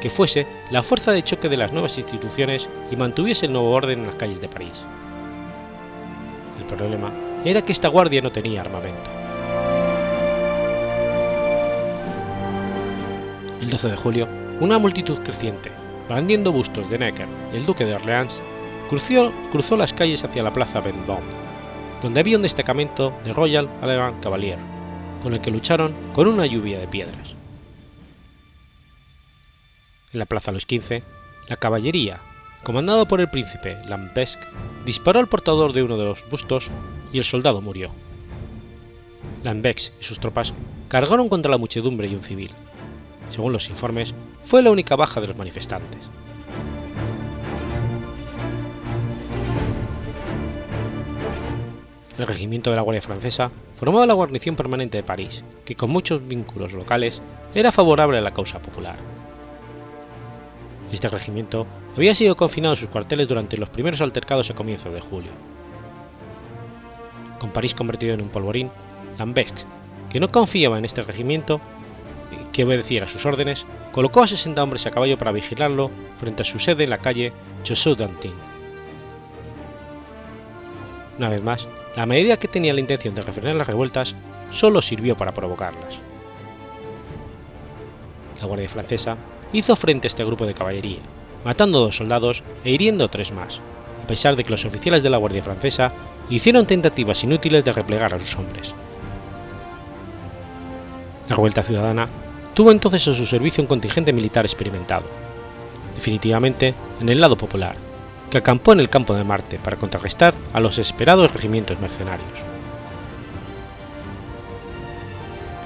[0.00, 4.00] que fuese la fuerza de choque de las nuevas instituciones y mantuviese el nuevo orden
[4.00, 4.84] en las calles de París.
[6.58, 7.12] El problema
[7.44, 9.17] era que esta guardia no tenía armamento.
[13.60, 14.28] El 12 de julio,
[14.60, 15.72] una multitud creciente,
[16.06, 18.40] blandiendo bustos de Necker y el duque de Orleans,
[18.88, 21.26] cruzó, las calles hacia la plaza Vendôme,
[22.00, 24.58] donde había un destacamento de Royal Alemán Cavalier,
[25.22, 27.34] con el que lucharon con una lluvia de piedras.
[30.12, 31.02] En la plaza Luis XV,
[31.48, 32.20] la caballería,
[32.62, 34.38] comandado por el príncipe Lampesc,
[34.86, 36.70] disparó al portador de uno de los bustos
[37.12, 37.90] y el soldado murió.
[39.42, 40.52] Lambex y sus tropas
[40.88, 42.52] cargaron contra la muchedumbre y un civil.
[43.30, 46.08] Según los informes, fue la única baja de los manifestantes.
[52.18, 56.26] el regimiento de la Guardia Francesa formaba la guarnición permanente de París, que con muchos
[56.26, 57.22] vínculos locales
[57.54, 58.96] era favorable a la causa popular.
[60.92, 65.00] Este regimiento había sido confinado en sus cuarteles durante los primeros altercados a comienzos de
[65.00, 65.30] julio.
[67.38, 68.70] Con París convertido en un polvorín,
[69.18, 69.66] Lambex,
[70.10, 71.60] que no confiaba en este regimiento,
[72.52, 76.58] que obedeciera sus órdenes, colocó a 60 hombres a caballo para vigilarlo frente a su
[76.58, 77.32] sede en la calle
[77.62, 78.32] Chaussée d'Antin.
[81.18, 84.14] Una vez más, la medida que tenía la intención de refrenar las revueltas
[84.50, 85.98] solo sirvió para provocarlas.
[88.40, 89.16] La Guardia Francesa
[89.52, 91.00] hizo frente a este grupo de caballería,
[91.44, 93.60] matando dos soldados e hiriendo tres más,
[94.02, 95.92] a pesar de que los oficiales de la Guardia Francesa
[96.30, 98.74] hicieron tentativas inútiles de replegar a sus hombres.
[101.28, 102.08] La revuelta ciudadana
[102.58, 105.06] tuvo entonces a su servicio un contingente militar experimentado,
[105.94, 107.76] definitivamente en el lado popular,
[108.32, 112.40] que acampó en el campo de Marte para contrarrestar a los esperados regimientos mercenarios.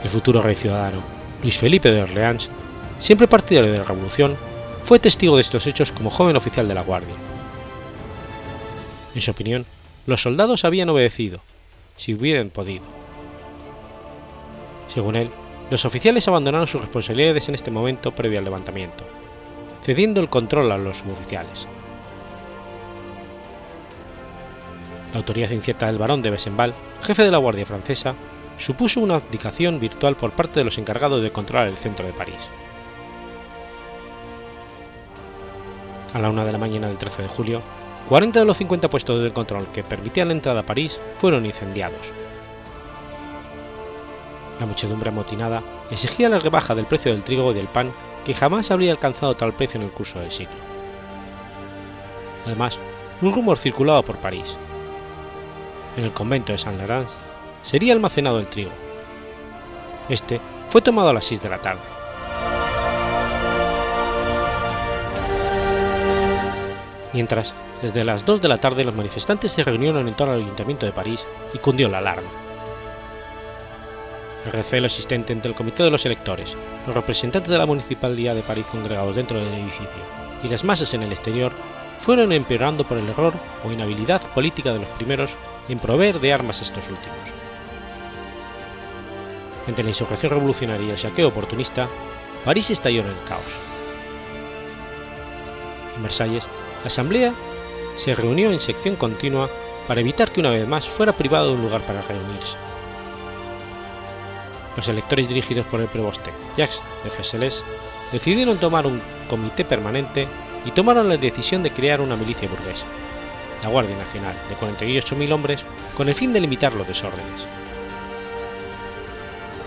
[0.04, 0.98] El futuro rey ciudadano,
[1.42, 2.50] Luis Felipe de Orleans,
[2.98, 4.36] siempre partidario de la revolución,
[4.84, 7.14] fue testigo de estos hechos como joven oficial de la Guardia.
[9.14, 9.64] En su opinión,
[10.04, 11.40] los soldados habían obedecido,
[11.96, 12.84] si hubieran podido.
[14.92, 15.30] Según él,
[15.72, 19.06] los oficiales abandonaron sus responsabilidades en este momento previo al levantamiento,
[19.82, 21.66] cediendo el control a los suboficiales.
[25.12, 28.14] La autoridad incierta del barón de Besenval, jefe de la Guardia Francesa,
[28.58, 32.50] supuso una abdicación virtual por parte de los encargados de controlar el centro de París.
[36.12, 37.62] A la una de la mañana del 13 de julio,
[38.10, 42.12] 40 de los 50 puestos de control que permitían la entrada a París fueron incendiados.
[44.60, 47.92] La muchedumbre amotinada exigía la rebaja del precio del trigo y del pan
[48.24, 50.54] que jamás habría alcanzado tal precio en el curso del siglo.
[52.46, 52.78] Además,
[53.20, 54.56] un rumor circulaba por París.
[55.96, 57.08] En el convento de Saint-Laurent
[57.62, 58.70] sería almacenado el trigo.
[60.08, 61.80] Este fue tomado a las 6 de la tarde.
[67.12, 70.86] Mientras, desde las 2 de la tarde los manifestantes se reunieron en torno al ayuntamiento
[70.86, 72.41] de París y cundió la alarma.
[74.44, 78.42] El recelo existente entre el comité de los electores, los representantes de la municipalidad de
[78.42, 79.88] París congregados dentro del edificio
[80.42, 81.52] y las masas en el exterior
[82.00, 85.36] fueron empeorando por el error o inhabilidad política de los primeros
[85.68, 87.18] en proveer de armas estos últimos.
[89.68, 91.88] Entre la insurrección revolucionaria y el saqueo oportunista,
[92.44, 93.42] París estalló en el caos.
[95.96, 96.48] En Versalles,
[96.82, 97.32] la Asamblea
[97.96, 99.48] se reunió en sección continua
[99.86, 102.56] para evitar que una vez más fuera privado de un lugar para reunirse.
[104.76, 107.64] Los electores dirigidos por el preboste Jacques de Fesseles
[108.10, 110.26] decidieron tomar un comité permanente
[110.64, 112.86] y tomaron la decisión de crear una milicia burguesa,
[113.62, 115.64] la Guardia Nacional, de 48.000 hombres,
[115.96, 117.46] con el fin de limitar los desórdenes.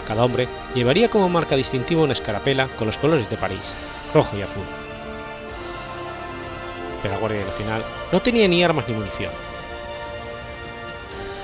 [0.07, 3.73] Cada hombre llevaría como marca distintiva una escarapela con los colores de París,
[4.13, 4.63] rojo y azul.
[7.01, 9.31] Pero la Guardia Nacional no tenía ni armas ni munición.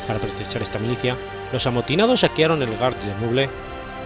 [0.08, 1.18] Para proteger esta milicia,
[1.52, 3.50] los amotinados saquearon el Gare de Meuble,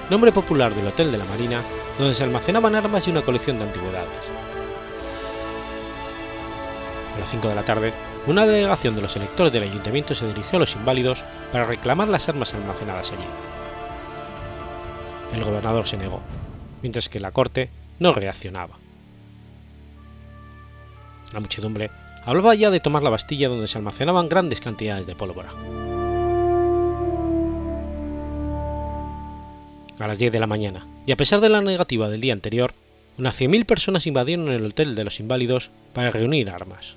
[0.10, 1.62] nombre popular del Hotel de la Marina,
[1.98, 4.10] donde se almacenaban armas y una colección de antigüedades.
[7.16, 7.94] A las 5 de la tarde,
[8.28, 12.28] una delegación de los electores del ayuntamiento se dirigió a los inválidos para reclamar las
[12.28, 13.26] armas almacenadas allí.
[15.34, 16.22] El gobernador se negó,
[16.82, 18.78] mientras que la corte no reaccionaba.
[21.34, 21.92] La muchedumbre
[22.26, 25.50] hablaba ya de tomar la Bastilla donde se almacenaban grandes cantidades de pólvora.
[30.00, 32.74] A las 10 de la mañana, y a pesar de la negativa del día anterior,
[33.18, 36.96] unas 100.000 personas invadieron el Hotel de los Inválidos para reunir armas.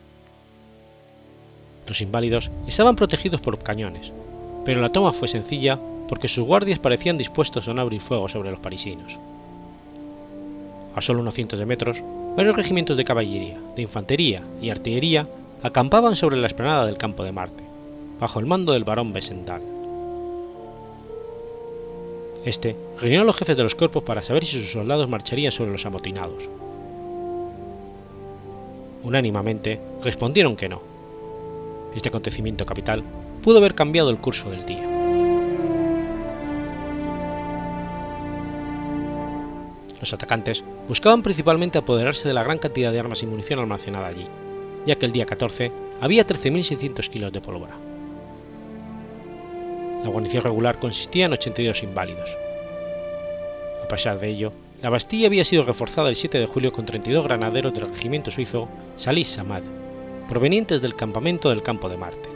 [1.86, 4.12] Los inválidos estaban protegidos por cañones,
[4.64, 8.50] pero la toma fue sencilla porque sus guardias parecían dispuestos a no abrir fuego sobre
[8.50, 9.18] los parisinos.
[10.94, 12.02] A solo unos cientos de metros,
[12.36, 15.28] varios regimientos de caballería, de infantería y artillería
[15.62, 17.64] acampaban sobre la esplanada del campo de Marte,
[18.18, 19.62] bajo el mando del barón Besental.
[22.48, 25.70] Este reunió a los jefes de los cuerpos para saber si sus soldados marcharían sobre
[25.70, 26.48] los amotinados.
[29.04, 30.80] Unánimamente respondieron que no.
[31.94, 33.02] Este acontecimiento capital
[33.42, 34.82] pudo haber cambiado el curso del día.
[40.00, 44.24] Los atacantes buscaban principalmente apoderarse de la gran cantidad de armas y munición almacenada allí,
[44.86, 45.70] ya que el día 14
[46.00, 47.87] había 13.600 kilos de pólvora.
[50.02, 52.36] La guarnición regular consistía en 82 inválidos.
[53.84, 57.24] A pesar de ello, la Bastilla había sido reforzada el 7 de julio con 32
[57.24, 59.62] granaderos del regimiento suizo Salis Samad,
[60.28, 62.28] provenientes del campamento del Campo de Marte.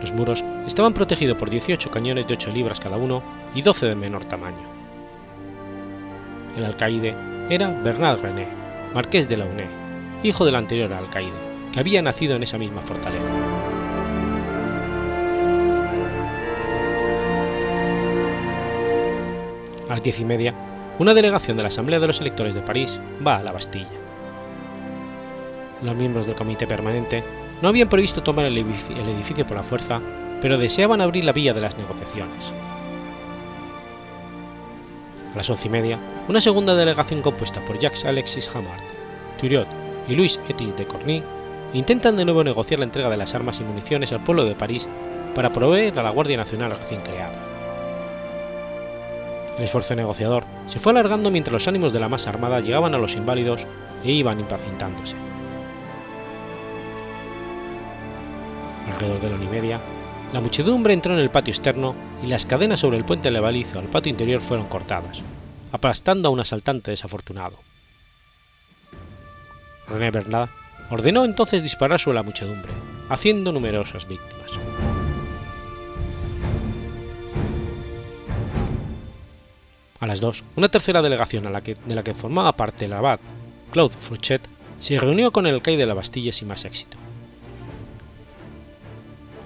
[0.00, 3.22] Los muros estaban protegidos por 18 cañones de 8 libras cada uno
[3.54, 4.62] y 12 de menor tamaño.
[6.56, 7.14] El alcaide
[7.50, 8.48] era Bernard René,
[8.94, 9.68] marqués de la Launay,
[10.22, 11.32] hijo del anterior alcaide,
[11.72, 13.57] que había nacido en esa misma fortaleza.
[19.98, 20.54] Las diez y media,
[21.00, 23.88] una delegación de la Asamblea de los Electores de París va a la Bastilla.
[25.82, 27.24] Los miembros del comité permanente
[27.60, 30.00] no habían previsto tomar el edificio por la fuerza,
[30.40, 32.52] pero deseaban abrir la vía de las negociaciones.
[35.34, 38.80] A las once y media, una segunda delegación compuesta por Jacques Alexis Hamard,
[39.40, 39.66] Thuriot
[40.08, 41.24] y Louis Etis de Corny
[41.74, 44.86] intentan de nuevo negociar la entrega de las armas y municiones al pueblo de París
[45.34, 47.47] para proveer a la Guardia Nacional recién creada.
[49.58, 52.98] El esfuerzo negociador se fue alargando mientras los ánimos de la masa armada llegaban a
[52.98, 53.66] los inválidos
[54.04, 55.16] e iban impacientándose.
[58.92, 59.80] Alrededor de la una y media,
[60.32, 63.86] la muchedumbre entró en el patio externo y las cadenas sobre el puente levadizo al
[63.86, 65.22] patio interior fueron cortadas,
[65.72, 67.58] aplastando a un asaltante desafortunado.
[69.88, 70.50] René Bernard
[70.90, 72.72] ordenó entonces disparar sobre la muchedumbre,
[73.08, 74.52] haciendo numerosas víctimas.
[80.00, 83.18] A las dos, una tercera delegación de la que formaba parte el abad
[83.70, 84.48] Claude Fouchet
[84.80, 86.96] se reunió con el alcaide de la Bastilla sin más éxito.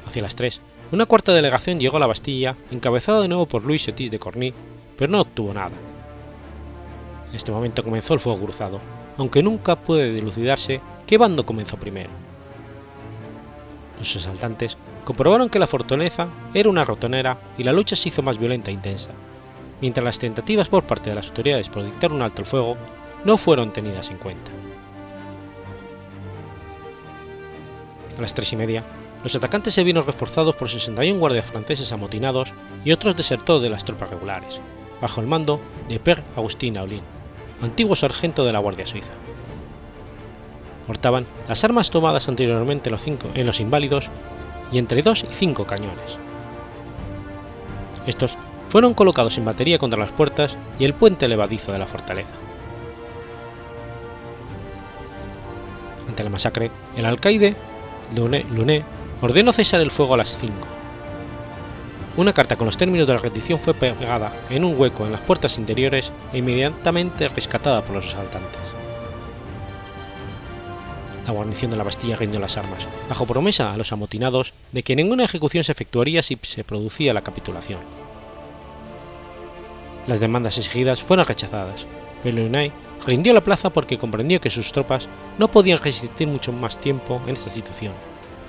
[0.06, 0.60] Hacia las tres,
[0.92, 4.52] una cuarta delegación llegó a la Bastilla, encabezada de nuevo por Louis Setis de Corny,
[4.96, 5.72] pero no obtuvo nada.
[7.30, 8.78] En este momento comenzó el fuego cruzado,
[9.16, 12.10] aunque nunca puede dilucidarse qué bando comenzó primero.
[13.98, 18.38] Los asaltantes comprobaron que la fortaleza era una rotonera y la lucha se hizo más
[18.38, 19.10] violenta e intensa,
[19.82, 22.76] mientras las tentativas por parte de las autoridades por dictar un alto el fuego
[23.24, 24.50] no fueron tenidas en cuenta.
[28.16, 28.84] A las tres y media,
[29.24, 32.52] los atacantes se vieron reforzados por 61 guardias franceses amotinados
[32.84, 34.60] y otros desertores de las tropas regulares,
[35.00, 37.02] bajo el mando de Père Agustín Aulin,
[37.60, 39.12] antiguo sargento de la Guardia Suiza.
[40.86, 44.10] Portaban las armas tomadas anteriormente en los, cinco, en los inválidos
[44.72, 46.18] y entre dos y cinco cañones.
[48.06, 48.36] Estos
[48.72, 52.30] fueron colocados en batería contra las puertas y el puente levadizo de la fortaleza.
[56.08, 57.54] Ante la masacre, el alcaide
[58.16, 58.82] Luné
[59.20, 60.54] ordenó cesar el fuego a las 5.
[62.16, 65.20] Una carta con los términos de la rendición fue pegada en un hueco en las
[65.20, 68.62] puertas interiores e inmediatamente rescatada por los asaltantes.
[71.26, 74.96] La guarnición de la Bastilla rindió las armas, bajo promesa a los amotinados de que
[74.96, 78.01] ninguna ejecución se efectuaría si se producía la capitulación.
[80.06, 81.86] Las demandas exigidas fueron rechazadas,
[82.22, 82.72] pero Lunay
[83.06, 87.34] rindió la plaza porque comprendió que sus tropas no podían resistir mucho más tiempo en
[87.34, 87.92] esta situación,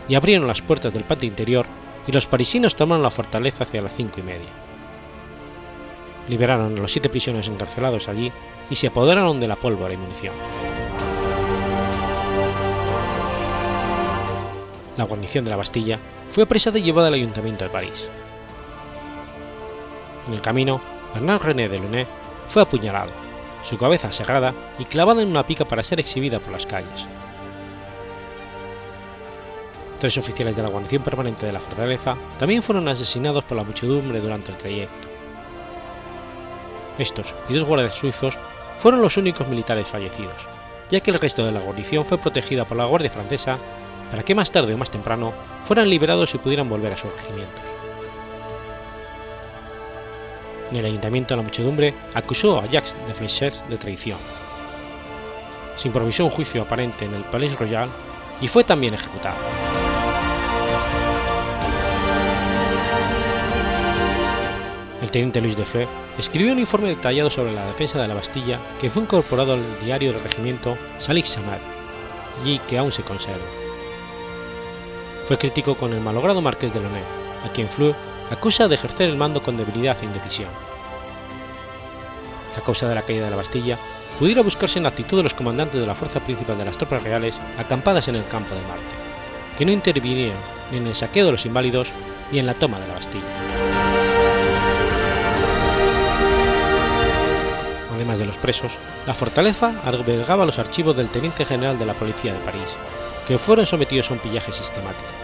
[0.07, 1.65] y abrieron las puertas del patio interior
[2.07, 4.49] y los parisinos tomaron la fortaleza hacia las cinco y media.
[6.27, 8.31] Liberaron a los siete prisioneros encarcelados allí
[8.69, 10.33] y se apoderaron de la pólvora y munición.
[14.97, 15.99] La guarnición de la Bastilla
[16.31, 18.09] fue apresada y llevada al ayuntamiento de París.
[20.27, 20.79] En el camino,
[21.13, 22.07] Bernard René de Luné
[22.47, 23.11] fue apuñalado,
[23.61, 27.07] su cabeza cerrada y clavada en una pica para ser exhibida por las calles.
[29.99, 34.19] Tres oficiales de la guarnición permanente de la fortaleza también fueron asesinados por la muchedumbre
[34.19, 35.07] durante el trayecto.
[36.97, 38.37] Estos y dos guardias suizos
[38.79, 40.47] fueron los únicos militares fallecidos,
[40.91, 43.57] ya que el resto de la guarnición fue protegida por la Guardia Francesa
[44.11, 45.33] para que más tarde o más temprano
[45.63, 47.72] fueran liberados y pudieran volver a sus regimientos.
[50.73, 54.17] En el ayuntamiento la muchedumbre acusó a Jacques de Fleches de traición.
[55.77, 57.87] Se improvisó un juicio aparente en el Palais Royal
[58.41, 59.37] y fue también ejecutado.
[65.03, 68.59] El teniente Luis de Fleur escribió un informe detallado sobre la defensa de la Bastilla
[68.81, 71.59] que fue incorporado al diario del regimiento Salix Samad
[72.43, 73.45] y que aún se conserva.
[75.27, 77.05] Fue crítico con el malogrado marqués de Lonet,
[77.45, 77.95] a quien Fleur
[78.33, 80.49] acusa de ejercer el mando con debilidad e indecisión.
[82.55, 83.77] La causa de la caída de la Bastilla
[84.19, 87.03] pudiera buscarse en la actitud de los comandantes de la fuerza principal de las tropas
[87.03, 88.83] reales acampadas en el campo de Marte,
[89.57, 90.37] que no intervinieron
[90.71, 91.91] ni en el saqueo de los inválidos
[92.31, 93.25] ni en la toma de la Bastilla.
[97.93, 98.73] Además de los presos,
[99.07, 102.75] la fortaleza albergaba los archivos del teniente general de la policía de París,
[103.27, 105.22] que fueron sometidos a un pillaje sistemático.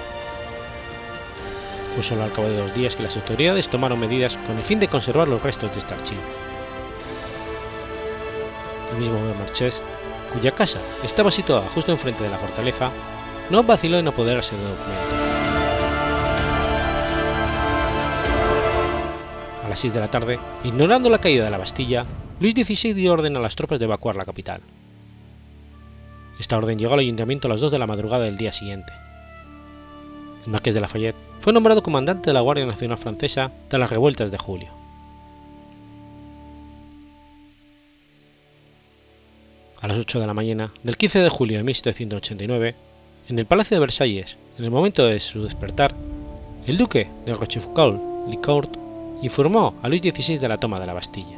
[1.93, 4.79] Fue solo al cabo de dos días que las autoridades tomaron medidas con el fin
[4.79, 6.21] de conservar los restos de este archivo.
[8.93, 9.81] El mismo Marchés,
[10.33, 12.91] cuya casa estaba situada justo enfrente de la fortaleza,
[13.49, 15.19] no vaciló en apoderarse de documentos.
[19.63, 22.05] A las 6 de la tarde, ignorando la caída de la Bastilla,
[22.39, 24.61] Luis XVI dio orden a las tropas de evacuar la capital.
[26.39, 28.93] Esta orden llegó al ayuntamiento a las 2 de la madrugada del día siguiente.
[30.45, 34.31] El marqués de Lafayette fue nombrado comandante de la Guardia Nacional Francesa tras las revueltas
[34.31, 34.69] de julio.
[39.81, 42.75] A las 8 de la mañana del 15 de julio de 1789,
[43.29, 45.95] en el Palacio de Versalles, en el momento de su despertar,
[46.67, 48.77] el duque de Rochefoucauld-Licourt
[49.21, 51.37] informó a Luis XVI de la toma de la Bastilla.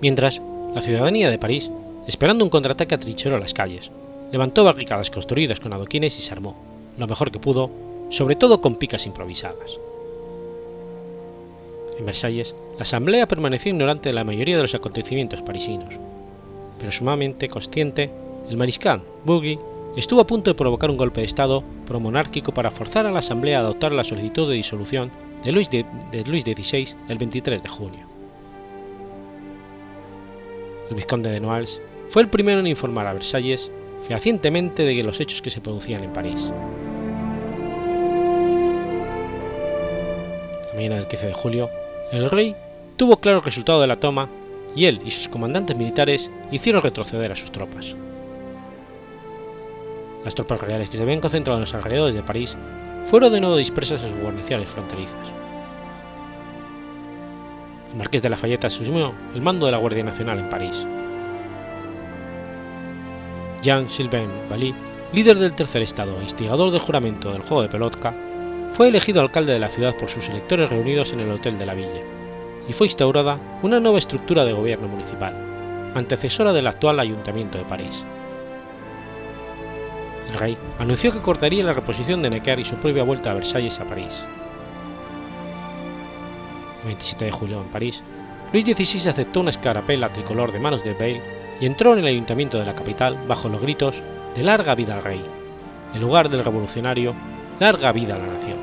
[0.00, 0.40] Mientras,
[0.74, 1.70] la ciudadanía de París,
[2.06, 3.90] esperando un contraataque atrincheró las calles,
[4.32, 6.56] levantó barricadas construidas con adoquines y se armó,
[6.98, 7.70] lo mejor que pudo,
[8.10, 9.78] sobre todo con picas improvisadas.
[11.98, 15.98] En Versalles, la Asamblea permaneció ignorante de la mayoría de los acontecimientos parisinos,
[16.78, 18.10] pero sumamente consciente,
[18.48, 19.58] el mariscal Bougy
[19.96, 23.58] estuvo a punto de provocar un golpe de Estado promonárquico para forzar a la Asamblea
[23.58, 25.10] a adoptar la solicitud de disolución
[25.42, 25.84] de Luis, de
[26.26, 28.06] Luis XVI el 23 de junio.
[30.88, 33.70] El vizconde de Noailles fue el primero en informar a Versalles
[34.04, 36.52] fehacientemente de los hechos que se producían en París.
[40.74, 41.70] Mañana del 15 de julio,
[42.12, 42.54] el rey
[42.96, 44.28] tuvo claro el resultado de la toma
[44.76, 47.96] y él y sus comandantes militares hicieron retroceder a sus tropas.
[50.24, 52.56] Las tropas reales que se habían concentrado en los alrededores de París
[53.06, 55.16] fueron de nuevo dispersas a sus guarniciones fronterizas.
[57.90, 60.86] El marqués de Lafayette asumió el mando de la Guardia Nacional en París.
[63.62, 64.74] Jean-Sylvain Bally,
[65.12, 68.14] líder del tercer estado e instigador del juramento del juego de pelotka,
[68.72, 71.74] fue elegido alcalde de la ciudad por sus electores reunidos en el Hotel de la
[71.74, 72.02] Villa,
[72.68, 75.34] y fue instaurada una nueva estructura de gobierno municipal,
[75.94, 78.04] antecesora del actual Ayuntamiento de París.
[80.28, 83.80] El rey anunció que cortaría la reposición de Necker y su propia vuelta a Versalles
[83.80, 84.24] a París.
[86.82, 88.02] El 27 de julio en París,
[88.52, 92.58] Luis XVI aceptó una escarapela tricolor de manos de Bale y entró en el ayuntamiento
[92.58, 94.02] de la capital bajo los gritos
[94.34, 95.20] de Larga vida al rey,
[95.94, 97.14] en lugar del revolucionario
[97.60, 98.56] Larga vida a la nación.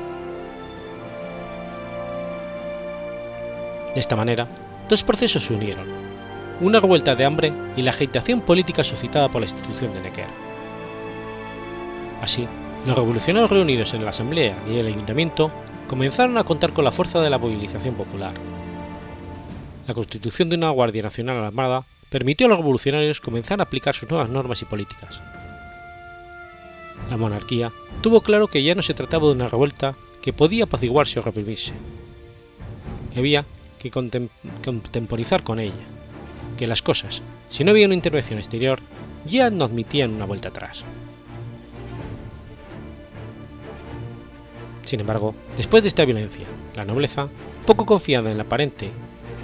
[3.94, 4.46] De esta manera,
[4.88, 5.86] dos procesos se unieron,
[6.60, 10.26] una revuelta de hambre y la agitación política suscitada por la institución de Necker.
[12.22, 12.46] Así,
[12.86, 15.50] los revolucionarios reunidos en la Asamblea y el Ayuntamiento
[15.88, 18.32] comenzaron a contar con la fuerza de la movilización popular.
[19.86, 24.08] La constitución de una Guardia Nacional Armada permitió a los revolucionarios comenzar a aplicar sus
[24.08, 25.20] nuevas normas y políticas.
[27.10, 31.18] La monarquía tuvo claro que ya no se trataba de una revuelta que podía apaciguarse
[31.18, 31.72] o reprimirse,
[33.12, 33.44] que había
[33.78, 35.74] que contemporizar con ella,
[36.56, 38.80] que las cosas, si no había una intervención exterior,
[39.24, 40.84] ya no admitían una vuelta atrás.
[44.84, 47.28] Sin embargo, después de esta violencia, la nobleza,
[47.66, 48.90] poco confiada en la aparente,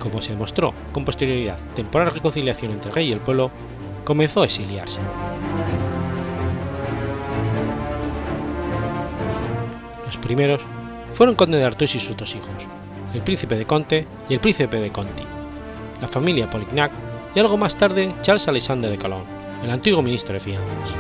[0.03, 3.51] como se demostró con posterioridad, temporal reconciliación entre el rey y el pueblo,
[4.05, 4.99] comenzó a exiliarse.
[10.05, 10.63] Los primeros
[11.15, 12.67] fueron Conde de Artois y sus dos hijos,
[13.15, 15.25] el príncipe de Conte y el príncipe de Conti,
[16.01, 16.91] la familia Polignac
[17.35, 19.25] y algo más tarde Charles Alexander de Calonne,
[19.63, 20.97] el antiguo ministro de Finanzas.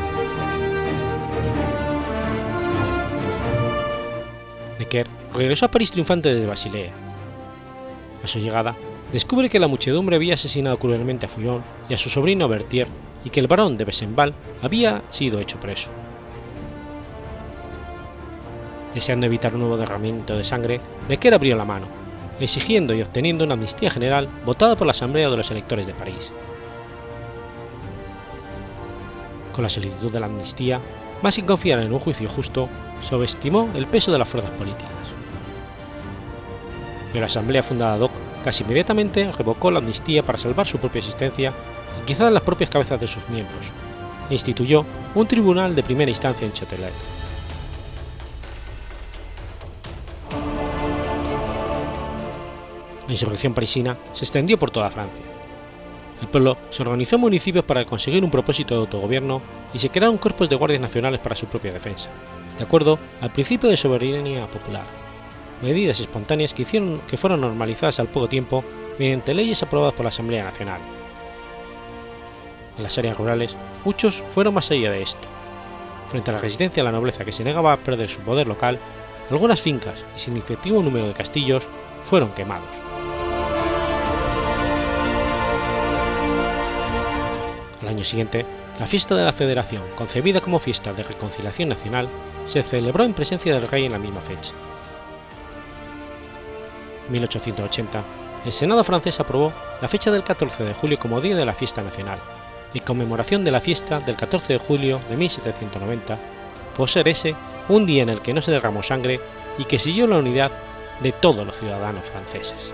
[4.78, 6.92] Necker regresó a París triunfante desde Basilea.
[8.22, 8.76] A su llegada,
[9.12, 12.88] descubre que la muchedumbre había asesinado cruelmente a Fouillon y a su sobrino Berthier
[13.24, 15.90] y que el barón de Besenval había sido hecho preso.
[18.94, 21.86] Deseando evitar un nuevo derramamiento de sangre, Necker abrió la mano,
[22.40, 26.32] exigiendo y obteniendo una amnistía general votada por la Asamblea de los Electores de París.
[29.54, 30.80] Con la solicitud de la amnistía,
[31.22, 32.68] más sin confiar en un juicio justo,
[33.00, 34.90] subestimó el peso de las fuerzas políticas.
[37.12, 38.10] Pero la Asamblea fundada Doc
[38.42, 41.52] casi inmediatamente revocó la amnistía para salvar su propia existencia
[42.00, 43.66] y quizás las propias cabezas de sus miembros,
[44.30, 44.84] e instituyó
[45.14, 46.92] un tribunal de primera instancia en Châtelet.
[53.06, 55.22] La insurrección parisina se extendió por toda Francia.
[56.20, 59.42] El pueblo se organizó en municipios para conseguir un propósito de autogobierno
[59.74, 62.10] y se crearon cuerpos de guardias nacionales para su propia defensa,
[62.56, 64.84] de acuerdo al principio de soberanía popular,
[65.62, 68.64] medidas espontáneas que, hicieron, que fueron normalizadas al poco tiempo
[68.98, 70.80] mediante leyes aprobadas por la Asamblea Nacional.
[72.76, 75.28] En las áreas rurales, muchos fueron más allá de esto.
[76.08, 78.78] Frente a la resistencia de la nobleza que se negaba a perder su poder local,
[79.30, 81.66] algunas fincas y significativo número de castillos
[82.04, 82.68] fueron quemados.
[87.80, 88.46] Al año siguiente,
[88.78, 92.08] la fiesta de la Federación, concebida como fiesta de reconciliación nacional,
[92.46, 94.52] se celebró en presencia del rey en la misma fecha.
[97.12, 98.02] En 1880,
[98.46, 99.52] el Senado francés aprobó
[99.82, 102.18] la fecha del 14 de julio como Día de la Fiesta Nacional,
[102.72, 106.18] y conmemoración de la fiesta del 14 de julio de 1790,
[106.74, 107.34] por ser ese
[107.68, 109.20] un día en el que no se derramó sangre
[109.58, 110.52] y que siguió la unidad
[111.00, 112.72] de todos los ciudadanos franceses.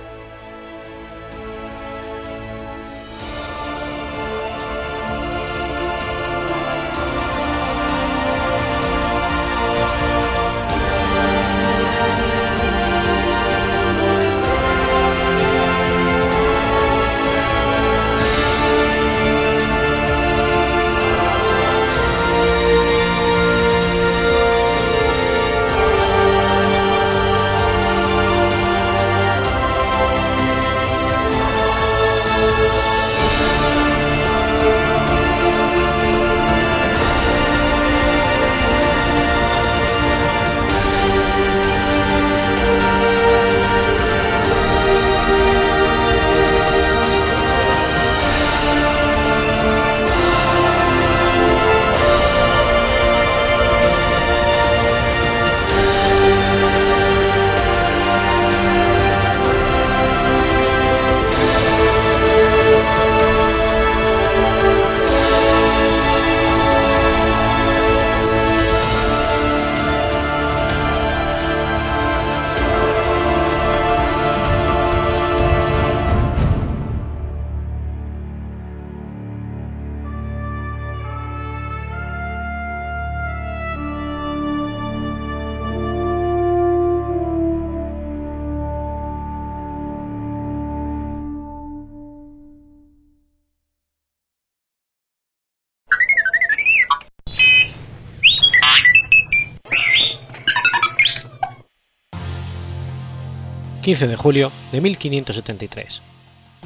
[103.88, 106.02] 15 de julio de 1573.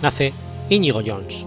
[0.03, 0.33] Nace
[0.69, 1.47] Íñigo Jones.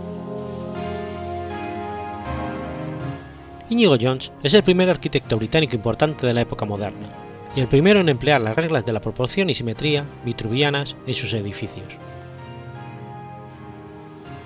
[3.70, 7.10] Íñigo Jones es el primer arquitecto británico importante de la época moderna
[7.58, 11.34] y el primero en emplear las reglas de la proporción y simetría vitruvianas en sus
[11.34, 11.98] edificios.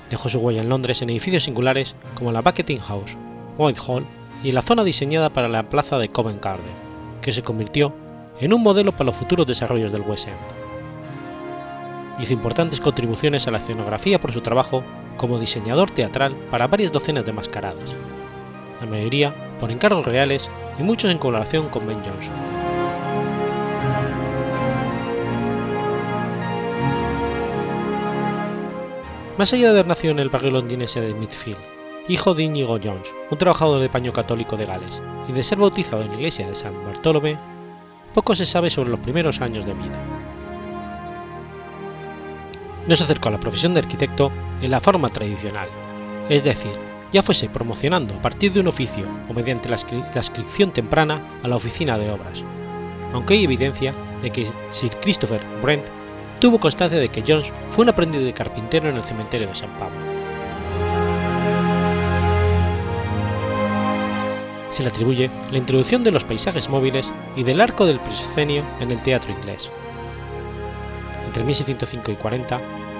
[0.09, 3.17] Dejó su huella en Londres en edificios singulares como la Buckingham House,
[3.59, 4.07] Whitehall
[4.43, 6.73] y la zona diseñada para la plaza de Covent Garden,
[7.21, 7.93] que se convirtió
[8.39, 10.58] en un modelo para los futuros desarrollos del West End.
[12.19, 14.83] Hizo importantes contribuciones a la escenografía por su trabajo
[15.15, 17.89] como diseñador teatral para varias docenas de mascaradas,
[18.81, 22.33] la mayoría por encargos reales y muchos en colaboración con Ben Jonson.
[29.37, 31.57] Más allá de haber nacido en el barrio londinense de Smithfield,
[32.09, 36.01] hijo de Íñigo Jones, un trabajador de paño católico de Gales, y de ser bautizado
[36.01, 37.37] en la iglesia de San Bartolomé,
[38.13, 40.28] poco se sabe sobre los primeros años de vida.
[42.87, 45.69] No se acercó a la profesión de arquitecto en la forma tradicional,
[46.29, 46.71] es decir,
[47.11, 49.77] ya fuese promocionando a partir de un oficio o mediante la,
[50.15, 52.43] inscripción temprana a la oficina de obras,
[53.13, 55.85] aunque hay evidencia de que Sir Christopher Brent
[56.39, 59.69] tuvo constancia de que Jones fue un aprendiz de carpintero en el cementerio de San
[59.71, 59.97] Pablo.
[64.69, 68.91] Se le atribuye la introducción de los paisajes móviles y del arco del proscenio en
[68.91, 69.69] el teatro inglés.
[71.39, 72.59] Entre 1605 y 40,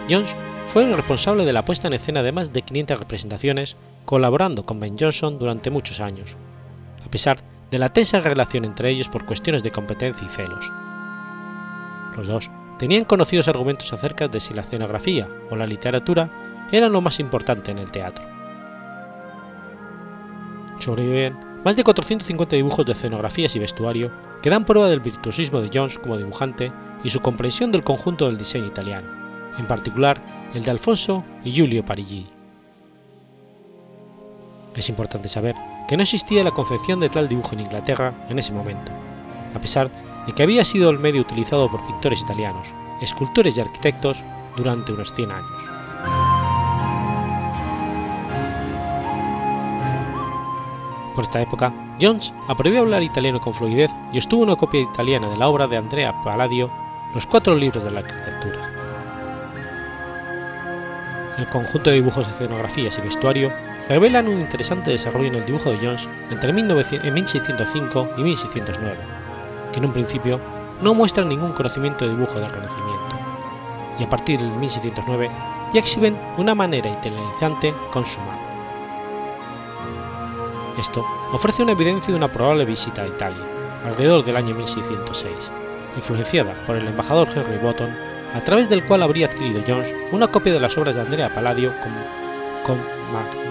[0.10, 0.34] Jones
[0.72, 3.76] fue el responsable de la puesta en escena de más de 500 representaciones,
[4.06, 6.38] colaborando con Ben Jonson durante muchos años,
[7.06, 10.72] a pesar de la tensa relación entre ellos por cuestiones de competencia y celos.
[12.16, 16.30] Los dos tenían conocidos argumentos acerca de si la escenografía o la literatura
[16.72, 18.24] eran lo más importante en el teatro.
[20.80, 24.12] Sobreviven más de 450 dibujos de escenografías y vestuario
[24.42, 26.72] que dan prueba del virtuosismo de Jones como dibujante
[27.04, 29.08] y su comprensión del conjunto del diseño italiano,
[29.58, 30.22] en particular
[30.54, 32.28] el de Alfonso y Giulio Parigi.
[34.76, 35.56] Es importante saber
[35.88, 38.92] que no existía la concepción de tal dibujo en Inglaterra en ese momento,
[39.56, 39.90] a pesar
[40.26, 42.70] de que había sido el medio utilizado por pintores italianos,
[43.02, 44.24] escultores y arquitectos
[44.56, 45.64] durante unos 100 años.
[51.16, 55.28] Por esta época, Jones aprendió a hablar italiano con fluidez y estuvo una copia italiana
[55.28, 56.70] de la obra de Andrea Palladio,
[57.12, 58.70] Los cuatro libros de la arquitectura.
[61.40, 63.52] El conjunto de dibujos, escenografías y vestuario
[63.88, 68.98] revelan un interesante desarrollo en el dibujo de Jones entre 1605 y 1609,
[69.72, 70.40] que en un principio
[70.84, 73.16] no muestran ningún conocimiento de dibujo del Renacimiento,
[73.98, 75.32] y a partir del 1609
[75.74, 78.40] ya exhiben una manera inteligente con su mano.
[80.78, 81.04] Esto
[81.34, 83.44] ofrece una evidencia de una probable visita a Italia,
[83.84, 85.52] alrededor del año 1606,
[85.96, 87.90] influenciada por el embajador Henry Botton,
[88.34, 91.74] a través del cual habría adquirido Jones una copia de las obras de Andrea Palladio
[92.66, 92.78] con,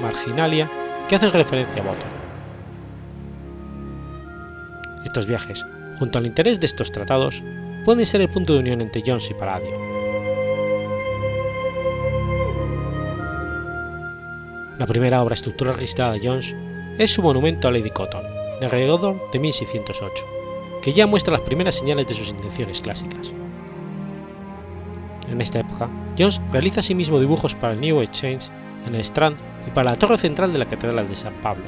[0.01, 0.71] marginalia
[1.09, 2.19] que hacen referencia a Botton.
[5.05, 5.65] Estos viajes,
[5.99, 7.43] junto al interés de estos tratados,
[7.85, 9.89] pueden ser el punto de unión entre Jones y Palladio.
[14.79, 16.55] La primera obra estructural registrada de Jones
[16.99, 18.23] es su monumento a Lady Cotton,
[18.61, 20.38] de alrededor de 1608,
[20.83, 23.33] que ya muestra las primeras señales de sus intenciones clásicas.
[25.31, 28.51] En esta época, Jones realiza asimismo dibujos para el New Exchange
[28.87, 31.65] en el Strand y para la torre central de la Catedral de San Pablo,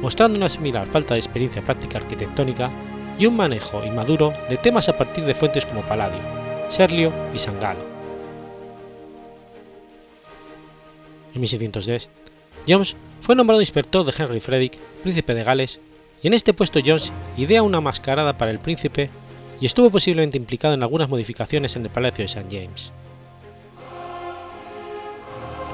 [0.00, 2.70] mostrando una similar falta de experiencia práctica arquitectónica
[3.18, 6.20] y un manejo inmaduro de temas a partir de fuentes como Palladio,
[6.68, 7.80] Serlio y San Galo.
[11.34, 12.10] En 1610,
[12.68, 15.80] Jones fue nombrado inspector de Henry Frederick, príncipe de Gales,
[16.22, 19.10] y en este puesto Jones idea una mascarada para el príncipe
[19.60, 22.46] y estuvo posiblemente implicado en algunas modificaciones en el Palacio de St.
[22.50, 22.92] James.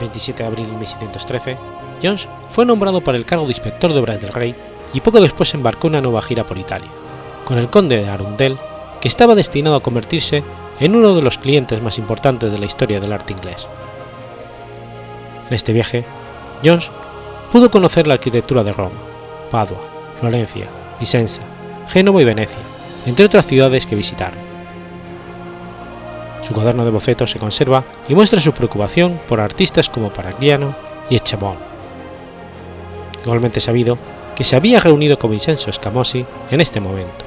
[0.00, 1.56] 27 de abril de 1613,
[2.02, 4.54] Jones fue nombrado para el cargo de inspector de obras del rey
[4.94, 6.88] y poco después embarcó en una nueva gira por Italia,
[7.44, 8.56] con el conde de Arundel,
[9.00, 10.42] que estaba destinado a convertirse
[10.80, 13.66] en uno de los clientes más importantes de la historia del arte inglés.
[15.48, 16.04] En este viaje,
[16.64, 16.90] Jones
[17.50, 18.98] pudo conocer la arquitectura de Roma,
[19.50, 20.66] Padua, Florencia,
[20.98, 21.42] Vicenza,
[21.88, 22.58] Génova y Venecia,
[23.06, 24.38] entre otras ciudades que visitaron.
[26.42, 30.74] Su cuaderno de bocetos se conserva y muestra su preocupación por artistas como Paragliano
[31.10, 31.56] y Echabon.
[33.22, 33.98] Igualmente sabido
[34.34, 37.24] que se había reunido con Vincenzo Scamosi en este momento.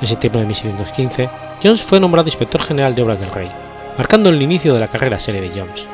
[0.00, 1.30] En septiembre de 1615,
[1.62, 3.50] Jones fue nombrado inspector general de obras del rey,
[3.96, 5.88] marcando el inicio de la carrera serie de Jones.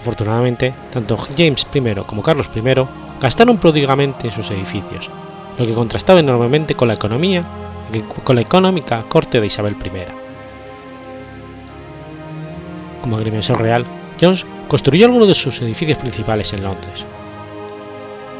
[0.00, 2.62] Afortunadamente, tanto James I como Carlos I
[3.20, 5.10] gastaron pródigamente en sus edificios,
[5.58, 7.44] lo que contrastaba enormemente con la economía
[8.24, 9.90] con la económica corte de Isabel I.
[13.02, 13.84] Como agrimensor real,
[14.20, 17.04] Jones construyó algunos de sus edificios principales en Londres.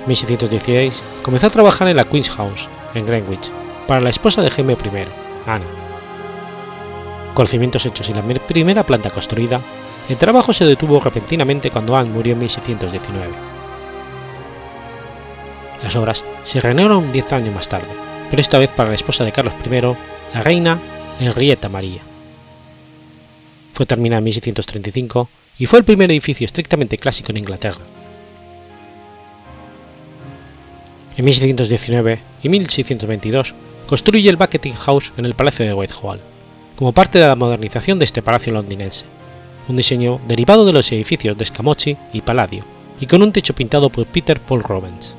[0.03, 3.51] En 1616 comenzó a trabajar en la Queen's House, en Greenwich,
[3.87, 5.65] para la esposa de Jaime I, Ana.
[7.35, 9.61] Con cimientos hechos y la primera planta construida,
[10.11, 13.29] el trabajo se detuvo repentinamente cuando Anne murió en 1619.
[15.85, 17.87] Las obras se reanudaron diez años más tarde,
[18.29, 19.81] pero esta vez para la esposa de Carlos I,
[20.35, 20.81] la reina
[21.21, 22.01] Henrietta María.
[23.73, 27.81] Fue terminada en 1635 y fue el primer edificio estrictamente clásico en Inglaterra.
[31.17, 33.55] En 1619 y 1622
[33.87, 36.21] construye el Buckingham House en el Palacio de Whitehall,
[36.75, 39.05] como parte de la modernización de este palacio londinense,
[39.71, 42.65] un diseño derivado de los edificios de Scamocci y Palladio,
[43.01, 45.17] y con un techo pintado por Peter Paul Rubens.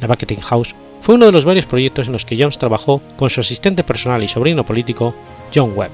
[0.00, 3.28] La Buckingham House fue uno de los varios proyectos en los que Jones trabajó con
[3.28, 5.14] su asistente personal y sobrino político,
[5.54, 5.92] John Webb.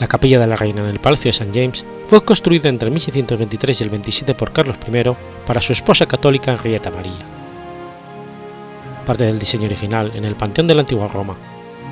[0.00, 1.50] La capilla de la reina en el Palacio de St.
[1.54, 5.10] James fue construida entre 1623 y el 27 por Carlos I
[5.46, 7.24] para su esposa católica Henrietta María.
[9.06, 11.36] Parte del diseño original en el Panteón de la antigua Roma,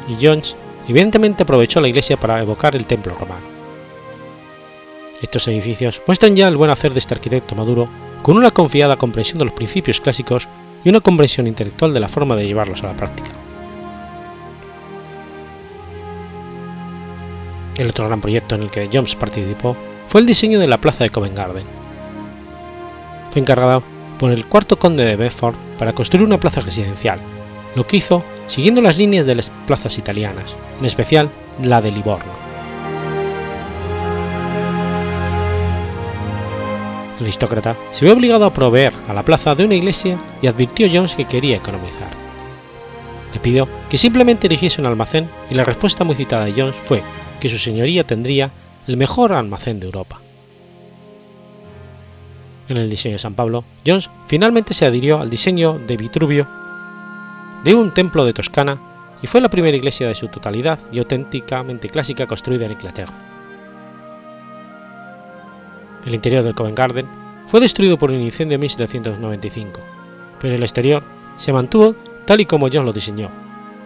[0.08, 0.56] y Jones
[0.88, 3.46] evidentemente aprovechó la iglesia para evocar el templo romano.
[5.22, 7.88] Estos edificios muestran ya el buen hacer de este arquitecto maduro
[8.22, 10.48] con una confiada comprensión de los principios clásicos
[10.84, 13.30] y una comprensión intelectual de la forma de llevarlos a la práctica.
[17.76, 19.76] El otro gran proyecto en el que Jones participó
[20.06, 21.64] fue el diseño de la plaza de Covent Garden.
[23.30, 23.82] Fue encargado
[24.18, 27.18] por el cuarto conde de Bedford para construir una plaza residencial,
[27.74, 31.30] lo que hizo siguiendo las líneas de las plazas italianas, en especial
[31.62, 32.44] la de Livorno.
[37.24, 40.88] el aristócrata se vio obligado a proveer a la plaza de una iglesia y advirtió
[40.92, 42.10] Jones que quería economizar.
[43.32, 47.02] Le pidió que simplemente erigiese un almacén y la respuesta muy citada de Jones fue
[47.40, 48.50] que su señoría tendría
[48.86, 50.20] el mejor almacén de Europa.
[52.68, 56.46] En el diseño de San Pablo, Jones finalmente se adhirió al diseño de Vitruvio
[57.64, 58.78] de un templo de Toscana
[59.22, 63.14] y fue la primera iglesia de su totalidad y auténticamente clásica construida en Inglaterra
[66.06, 67.06] el interior del Covent Garden
[67.48, 69.80] fue destruido por un incendio en 1795,
[70.40, 71.02] pero el exterior
[71.36, 71.94] se mantuvo
[72.24, 73.30] tal y como John lo diseñó,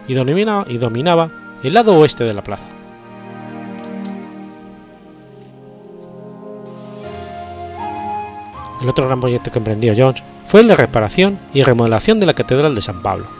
[0.07, 1.29] y dominaba, y dominaba
[1.63, 2.63] el lado oeste de la plaza.
[8.81, 12.75] El otro gran proyecto que emprendió Jones fue de reparación y remodelación de la Catedral
[12.75, 13.38] de San Pablo.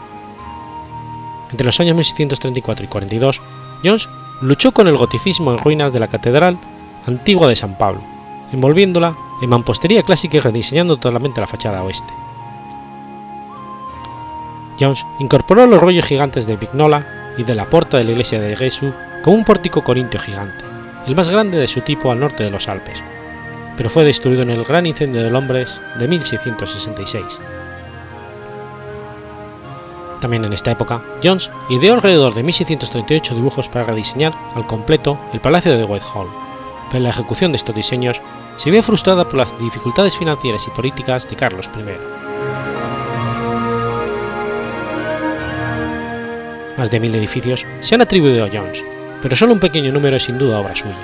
[1.52, 3.41] Entre los años 1634 y 42,
[3.84, 4.10] Jones
[4.41, 6.58] luchó con el goticismo en ruinas de la Catedral
[7.08, 8.02] antigua de San Pablo,
[8.52, 12.14] envolviéndola en mampostería clásica y rediseñando totalmente la fachada oeste.
[14.80, 17.06] Jones incorporó los rollos gigantes de Vignola
[17.38, 18.93] y de la puerta de la iglesia de Gesù
[19.24, 20.64] como un pórtico corintio gigante,
[21.08, 23.02] el más grande de su tipo al norte de los Alpes,
[23.76, 27.39] pero fue destruido en el Gran Incendio de Londres de 1666.
[30.20, 35.39] También en esta época, Jones ideó alrededor de 1638 dibujos para rediseñar al completo el
[35.39, 36.28] Palacio de Whitehall,
[36.91, 38.22] pero la ejecución de estos diseños
[38.57, 42.20] se vio frustrada por las dificultades financieras y políticas de Carlos I.
[46.78, 48.84] Más de mil edificios se han atribuido a Jones,
[49.22, 50.95] pero solo un pequeño número es sin duda obra suya.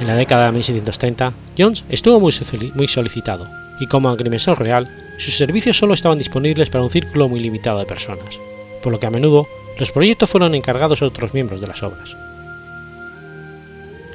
[0.00, 3.46] En la década de 1630, Jones estuvo muy, solicitado,
[3.80, 7.86] y como agrimensor real, sus servicios solo estaban disponibles para un círculo muy limitado de
[7.86, 8.38] personas,
[8.82, 9.46] por lo que a menudo
[9.78, 12.16] los proyectos fueron encargados a otros miembros de las obras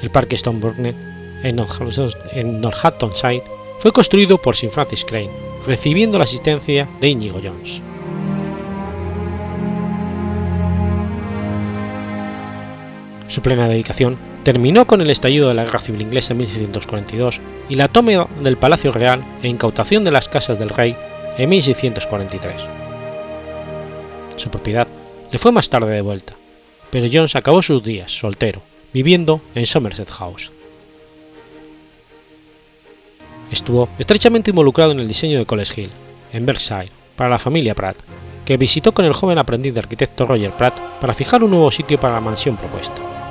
[0.03, 0.95] el Parque Stone Burnett
[1.43, 3.43] en Northamptonshire
[3.79, 5.31] fue construido por Sir Francis Crane,
[5.65, 7.81] recibiendo la asistencia de Inigo Jones.
[13.27, 17.75] Su plena dedicación terminó con el estallido de la Guerra Civil Inglesa en 1642 y
[17.75, 20.95] la toma del Palacio Real e incautación de las casas del rey
[21.37, 22.61] en 1643.
[24.35, 24.87] Su propiedad
[25.31, 26.33] le fue más tarde devuelta,
[26.91, 28.61] pero Jones acabó sus días soltero,
[28.93, 30.51] viviendo en Somerset House.
[33.51, 35.91] Estuvo estrechamente involucrado en el diseño de College Hill,
[36.33, 37.97] en Berkshire, para la familia Pratt,
[38.45, 41.99] que visitó con el joven aprendiz de arquitecto Roger Pratt para fijar un nuevo sitio
[41.99, 43.22] para la mansión propuesta.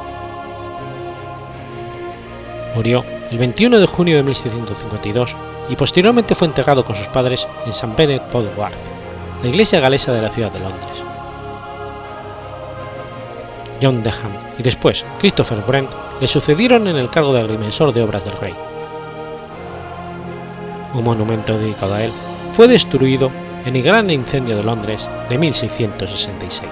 [2.75, 5.37] Murió el 21 de junio de 1652
[5.69, 7.95] y posteriormente fue enterrado con sus padres en St.
[7.97, 8.81] Bennet Wharf,
[9.43, 11.03] la iglesia galesa de la ciudad de Londres.
[13.83, 18.25] John Deham y después Christopher Brent le sucedieron en el cargo de agrimensor de obras
[18.25, 18.55] del rey.
[20.95, 22.13] un monumento dedicado a él,
[22.53, 23.31] fue destruido
[23.65, 26.69] en el Gran Incendio de Londres de 1666.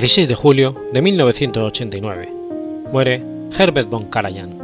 [0.00, 2.32] 16 de julio de 1989.
[2.92, 3.20] Muere
[3.58, 4.56] Herbert von Karajan.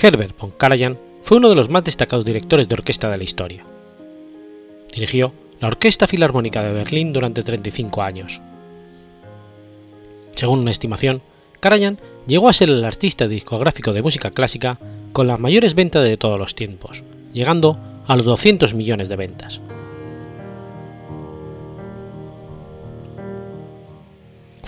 [0.00, 3.62] Herbert von Karajan fue uno de los más destacados directores de orquesta de la historia.
[4.90, 8.40] Dirigió la Orquesta Filarmónica de Berlín durante 35 años.
[10.34, 11.20] Según una estimación,
[11.60, 14.78] Karajan llegó a ser el artista discográfico de música clásica
[15.12, 19.60] con las mayores ventas de todos los tiempos, llegando a los 200 millones de ventas.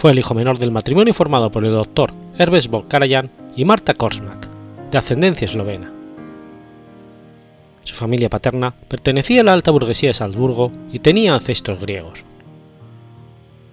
[0.02, 3.94] Fue el hijo menor del matrimonio formado por el doctor Herbert von Karajan y Marta
[3.94, 4.48] Korsmak,
[4.90, 5.92] de ascendencia eslovena.
[7.84, 12.24] Su familia paterna pertenecía a la alta burguesía de Salzburgo y tenía ancestros griegos.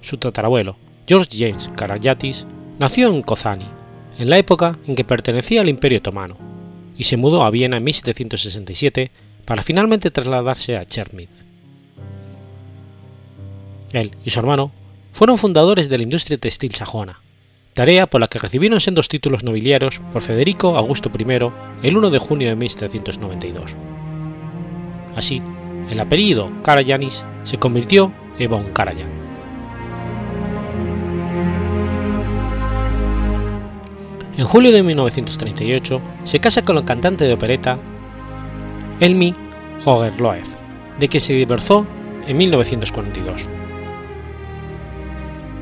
[0.04, 0.76] Su tatarabuelo,
[1.08, 2.46] George James Karajatis,
[2.78, 3.66] nació en Kozani,
[4.20, 6.38] en la época en que pertenecía al Imperio Otomano,
[6.96, 9.10] y se mudó a Viena en 1767
[9.46, 11.30] para finalmente trasladarse a Cherniv.
[13.94, 14.72] Él y su hermano
[15.20, 17.20] fueron fundadores de la industria textil sajona,
[17.74, 21.52] tarea por la que recibieron sendos títulos nobiliarios por Federico Augusto I
[21.84, 23.76] el 1 de junio de 1792.
[25.18, 25.42] Así,
[25.90, 29.10] el apellido Karajanis se convirtió en von Karajan.
[34.38, 37.78] En julio de 1938 se casa con la cantante de opereta
[39.02, 39.36] Elmi
[39.84, 40.46] Hogerloev,
[40.98, 41.86] de quien se divorció
[42.26, 43.69] en 1942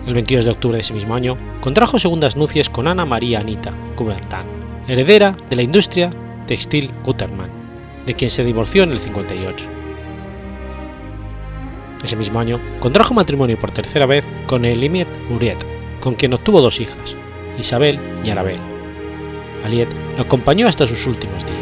[0.07, 3.73] el 22 de octubre de ese mismo año, contrajo segundas nupcias con Ana María Anita
[3.95, 4.39] Coubertin,
[4.87, 6.09] heredera de la industria
[6.47, 7.49] textil Gutermann,
[8.05, 9.65] de quien se divorció en el 58.
[12.03, 15.57] Ese mismo año contrajo matrimonio por tercera vez con Elimiet Muriet,
[15.99, 17.15] con quien obtuvo dos hijas,
[17.59, 18.59] Isabel y Arabel.
[19.65, 21.57] Aliet lo acompañó hasta sus últimos días.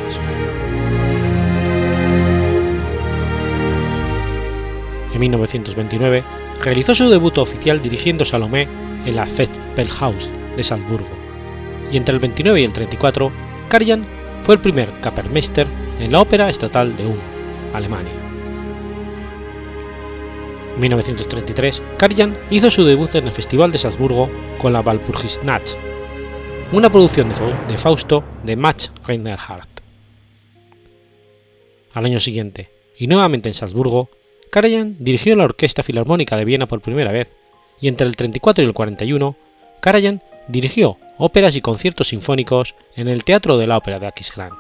[5.14, 6.24] En 1929
[6.62, 8.68] realizó su debut oficial dirigiendo Salomé
[9.06, 11.10] en la Festspielhaus de Salzburgo,
[11.92, 13.32] y entre el 29 y el 34,
[13.70, 14.06] Karajan
[14.44, 15.68] fue el primer Kapellmeister
[16.00, 17.20] en la Ópera Estatal de Ulm,
[17.74, 18.12] Alemania.
[20.76, 25.76] En 1933, Karajan hizo su debut en el Festival de Salzburgo con la Walpurgisnacht,
[26.72, 27.32] una producción
[27.68, 29.70] de Fausto de Max Reinhardt.
[31.94, 34.10] Al año siguiente, y nuevamente en Salzburgo,
[34.52, 37.30] Karajan dirigió la Orquesta Filarmónica de Viena por primera vez,
[37.82, 39.36] y entre el 34 y el 41,
[39.82, 44.52] Karajan dirigió óperas y conciertos sinfónicos en el Teatro de la Ópera de Aquisgrán.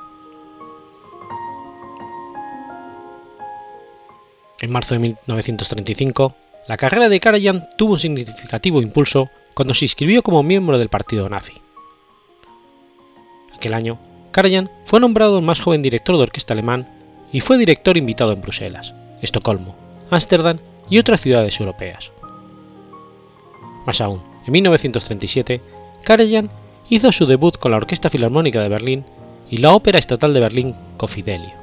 [4.62, 6.36] En marzo de 1935,
[6.68, 11.30] la carrera de Karajan tuvo un significativo impulso cuando se inscribió como miembro del partido
[11.30, 11.54] nazi.
[13.54, 14.00] Aquel año,
[14.32, 16.90] Karajan fue nombrado el más joven director de orquesta alemán
[17.32, 18.94] y fue director invitado en Bruselas,
[19.26, 19.76] Estocolmo,
[20.10, 20.60] Ámsterdam
[20.90, 22.12] y otras ciudades europeas.
[23.86, 25.62] Más aún, en 1937,
[26.04, 26.50] Karajan
[26.90, 29.06] hizo su debut con la Orquesta Filarmónica de Berlín
[29.50, 30.76] y la Ópera Estatal de Berlín
[31.08, 31.54] Fidelio.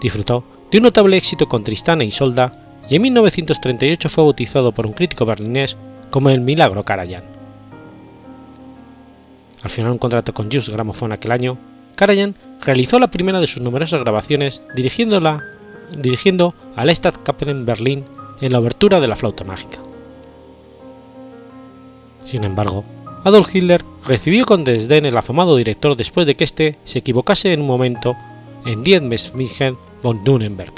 [0.00, 2.52] Disfrutó de un notable éxito con Tristana y Solda
[2.88, 5.76] y en 1938 fue bautizado por un crítico berlinés
[6.10, 7.24] como el Milagro Karajan.
[9.62, 11.58] Al final un contrato con Just Gramophone aquel año,
[12.00, 15.44] Karajan realizó la primera de sus numerosas grabaciones dirigiéndola
[15.98, 18.06] dirigiendo al Staatskapelle Berlín
[18.40, 19.78] en la obertura de la flauta mágica.
[22.24, 22.84] Sin embargo,
[23.22, 27.60] Adolf Hitler recibió con desdén el afamado director después de que éste se equivocase en
[27.60, 28.16] un momento
[28.64, 30.72] en Dietmesmingen von Nuremberg,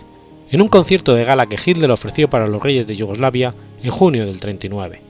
[0.51, 4.27] en un concierto de gala que Hitler ofreció para los reyes de Yugoslavia en junio
[4.27, 5.01] del 39.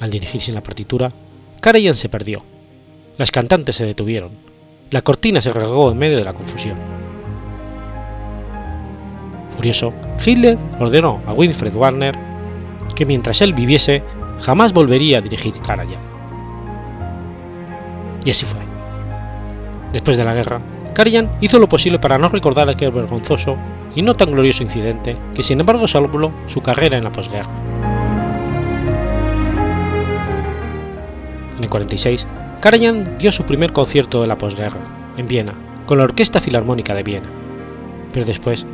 [0.00, 1.12] Al dirigirse en la partitura,
[1.60, 2.53] Karajan se perdió.
[3.16, 4.30] Las cantantes se detuvieron.
[4.90, 6.76] La cortina se rasgó en medio de la confusión.
[9.54, 9.92] Furioso,
[10.24, 12.16] Hitler ordenó a Winfried Warner
[12.96, 14.02] que mientras él viviese
[14.40, 15.94] jamás volvería a dirigir Karajan.
[18.24, 18.60] Y así fue.
[19.92, 20.60] Después de la guerra,
[20.92, 23.56] Karajan hizo lo posible para no recordar aquel vergonzoso
[23.94, 27.48] y no tan glorioso incidente que sin embargo salvó su carrera en la posguerra.
[31.56, 32.26] En el 46,
[32.64, 34.80] Karajan dio su primer concierto de la posguerra,
[35.18, 35.52] en Viena,
[35.84, 37.26] con la Orquesta Filarmónica de Viena.
[38.10, 38.64] Pero después,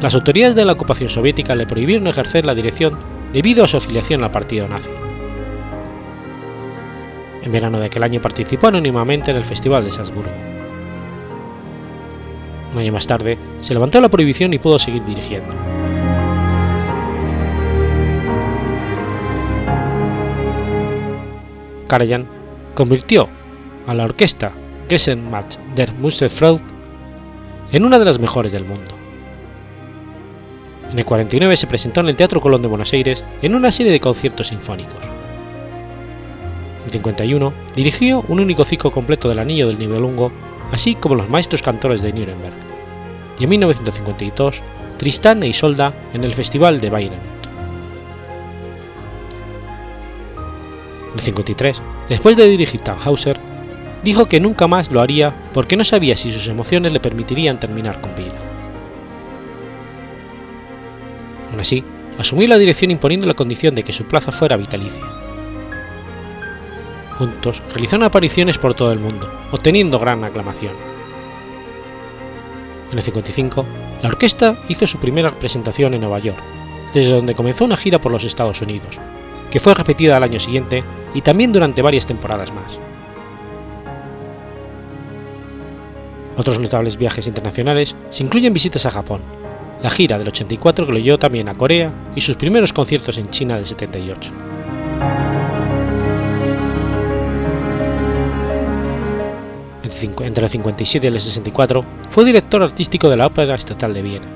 [0.00, 2.96] las autoridades de la ocupación soviética le prohibieron ejercer la dirección
[3.34, 4.88] debido a su afiliación al partido nazi.
[7.42, 10.32] En verano de aquel año participó anónimamente en el Festival de Salzburgo.
[12.72, 15.52] Un año más tarde, se levantó la prohibición y pudo seguir dirigiendo.
[21.88, 22.33] Karajan
[22.74, 23.28] convirtió
[23.86, 24.52] a la orquesta
[24.88, 26.62] Gesellschaft der Musikfreude
[27.72, 28.92] en una de las mejores del mundo.
[30.90, 33.90] En el 49 se presentó en el Teatro Colón de Buenos Aires en una serie
[33.90, 35.04] de conciertos sinfónicos.
[36.84, 40.30] En 51 dirigió un único ciclo completo del Anillo del Nibelungo,
[40.70, 42.54] así como los maestros cantores de Nuremberg.
[43.40, 44.62] Y en 1952
[44.98, 47.33] Tristán e Isolda en el Festival de Bayreuth.
[51.14, 53.38] El 53, después de dirigir Tannhauser,
[54.02, 58.00] dijo que nunca más lo haría porque no sabía si sus emociones le permitirían terminar
[58.00, 58.34] con vida.
[61.50, 61.84] Aún así,
[62.18, 65.02] asumió la dirección imponiendo la condición de que su plaza fuera vitalicia.
[67.18, 70.72] Juntos realizaron apariciones por todo el mundo, obteniendo gran aclamación.
[72.90, 73.64] En el 55,
[74.02, 76.38] la orquesta hizo su primera presentación en Nueva York,
[76.92, 78.98] desde donde comenzó una gira por los Estados Unidos,
[79.54, 80.82] que fue repetida al año siguiente
[81.14, 82.76] y también durante varias temporadas más.
[86.36, 89.20] Otros notables viajes internacionales se incluyen visitas a Japón,
[89.80, 93.30] la gira del 84 que lo llevó también a Corea y sus primeros conciertos en
[93.30, 94.32] China del 78.
[100.18, 104.26] Entre el 57 y el 64 fue director artístico de la Ópera Estatal de Viena.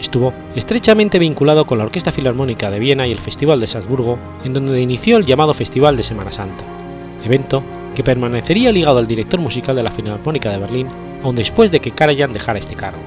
[0.00, 4.52] Estuvo estrechamente vinculado con la Orquesta Filarmónica de Viena y el Festival de Salzburgo, en
[4.54, 6.64] donde inició el llamado Festival de Semana Santa,
[7.24, 7.62] evento
[7.96, 10.88] que permanecería ligado al director musical de la Filarmónica de Berlín
[11.24, 13.00] aun después de que Karajan dejara este cargo.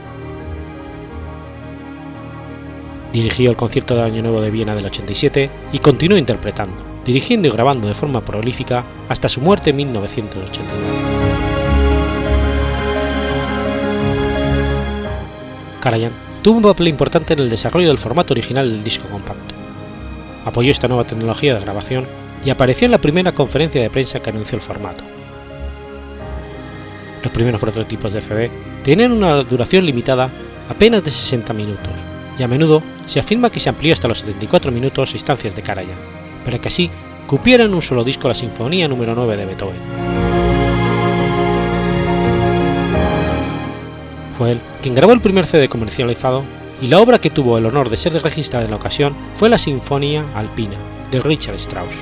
[3.14, 6.76] Dirigió el concierto de Año Nuevo de Viena del 87 y continuó interpretando,
[7.06, 10.82] dirigiendo y grabando de forma prolífica hasta su muerte en 1989.
[15.80, 19.56] Karajan tuvo un papel importante en el desarrollo del formato original del disco compacto.
[20.46, 22.08] Apoyó esta nueva tecnología de grabación
[22.44, 25.04] y apareció en la primera conferencia de prensa que anunció el formato.
[27.24, 28.50] Los primeros prototipos de CD
[28.84, 30.30] tenían una duración limitada
[30.68, 31.94] apenas de 60 minutos,
[32.40, 35.96] y a menudo se afirma que se amplió hasta los 74 minutos instancias de Karajan,
[36.44, 36.90] para que así
[37.28, 40.31] cupiera en un solo disco la Sinfonía número 9 de Beethoven.
[44.42, 46.42] Fue él quien grabó el primer CD comercializado
[46.82, 49.60] y la obra que tuvo el honor de ser registrada en la ocasión fue la
[49.60, 50.78] Sinfonía Alpina
[51.12, 51.94] de Richard Strauss.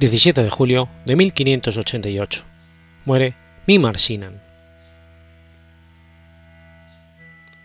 [0.00, 2.44] ...17 de julio de 1588...
[3.04, 3.34] ...muere
[3.66, 4.40] Mimar Sinan.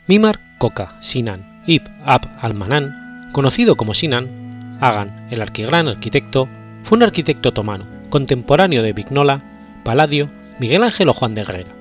[0.05, 6.49] Mimar Koka Sinan Ibn Ab al-Manan, conocido como Sinan, Agan, el arquigran arquitecto,
[6.83, 9.41] fue un arquitecto otomano, contemporáneo de Vignola,
[9.85, 10.29] Palladio,
[10.59, 11.73] Miguel Ángel o Juan de Herrera.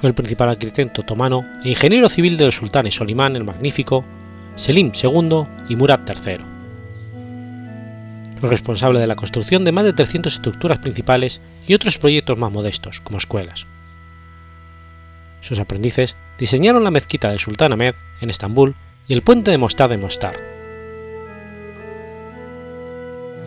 [0.00, 4.04] Fue el principal arquitecto otomano e ingeniero civil de los sultanes Solimán el Magnífico,
[4.56, 6.59] Selim II y Murad III
[8.48, 13.00] responsable de la construcción de más de 300 estructuras principales y otros proyectos más modestos,
[13.00, 13.66] como escuelas.
[15.40, 18.74] Sus aprendices diseñaron la mezquita del Sultán Ahmed en Estambul
[19.08, 20.38] y el puente de Mostar en Mostar.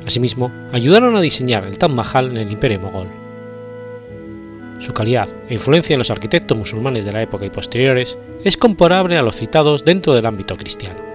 [0.05, 3.07] Asimismo, ayudaron a diseñar el Taj Mahal en el Imperio Mogol.
[4.79, 9.17] Su calidad e influencia en los arquitectos musulmanes de la época y posteriores es comparable
[9.17, 11.12] a los citados dentro del ámbito cristiano.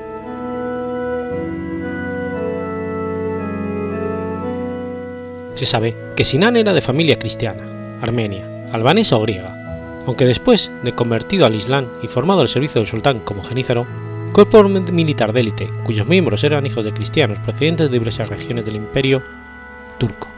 [5.59, 10.93] Se sabe que Sinan era de familia cristiana, armenia, albanesa o griega, aunque después de
[10.93, 13.85] convertido al Islam y formado al servicio del sultán como genízaro,
[14.33, 18.77] cuerpo militar de élite cuyos miembros eran hijos de cristianos procedentes de diversas regiones del
[18.77, 19.21] imperio
[19.99, 20.29] turco.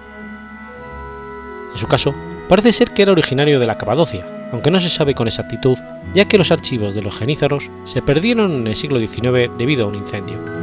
[1.74, 2.14] En su caso,
[2.48, 5.76] parece ser que era originario de la Capadocia, aunque no se sabe con exactitud,
[6.14, 9.88] ya que los archivos de los genízaros se perdieron en el siglo XIX debido a
[9.88, 10.59] un incendio.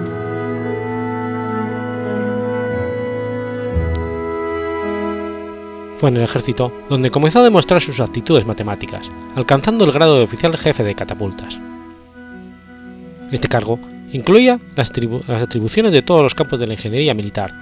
[5.98, 10.24] Fue en el ejército donde comenzó a demostrar sus aptitudes matemáticas, alcanzando el grado de
[10.24, 11.60] oficial jefe de catapultas.
[13.32, 13.80] Este cargo
[14.12, 17.54] incluía las, atribuciones de todos los campos de la ingeniería militar,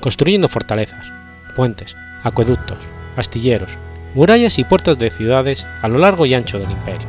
[0.00, 1.12] construyendo fortalezas,
[1.54, 2.78] puentes, acueductos,
[3.16, 3.76] astilleros,
[4.14, 7.06] murallas y puertas de ciudades a lo largo y ancho del imperio.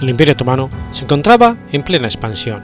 [0.00, 2.62] El imperio otomano se encontraba en plena expansión,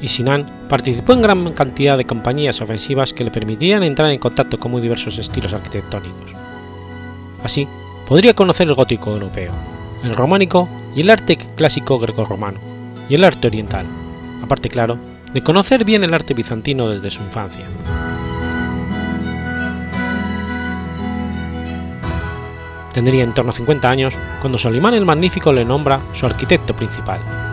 [0.00, 4.58] y Sinan participó en gran cantidad de compañías ofensivas que le permitían entrar en contacto
[4.58, 6.32] con muy diversos estilos arquitectónicos.
[7.44, 7.68] Así,
[8.08, 9.52] podría conocer el gótico europeo,
[10.02, 12.58] el románico y el arte clásico greco-romano,
[13.06, 13.84] y el arte oriental,
[14.42, 14.96] aparte claro,
[15.34, 17.66] de conocer bien el arte bizantino desde su infancia.
[22.94, 27.51] Tendría en torno a 50 años cuando Solimán el Magnífico le nombra su arquitecto principal.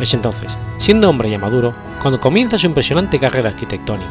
[0.00, 4.10] Es entonces, siendo hombre ya maduro, cuando comienza su impresionante carrera arquitectónica.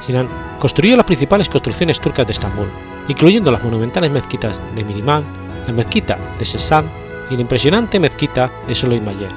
[0.00, 0.28] Sinan
[0.58, 2.68] construyó las principales construcciones turcas de Estambul,
[3.08, 5.24] incluyendo las monumentales mezquitas de Miriman,
[5.66, 6.86] la mezquita de Sesan
[7.30, 9.30] y la impresionante mezquita de Soleimayer,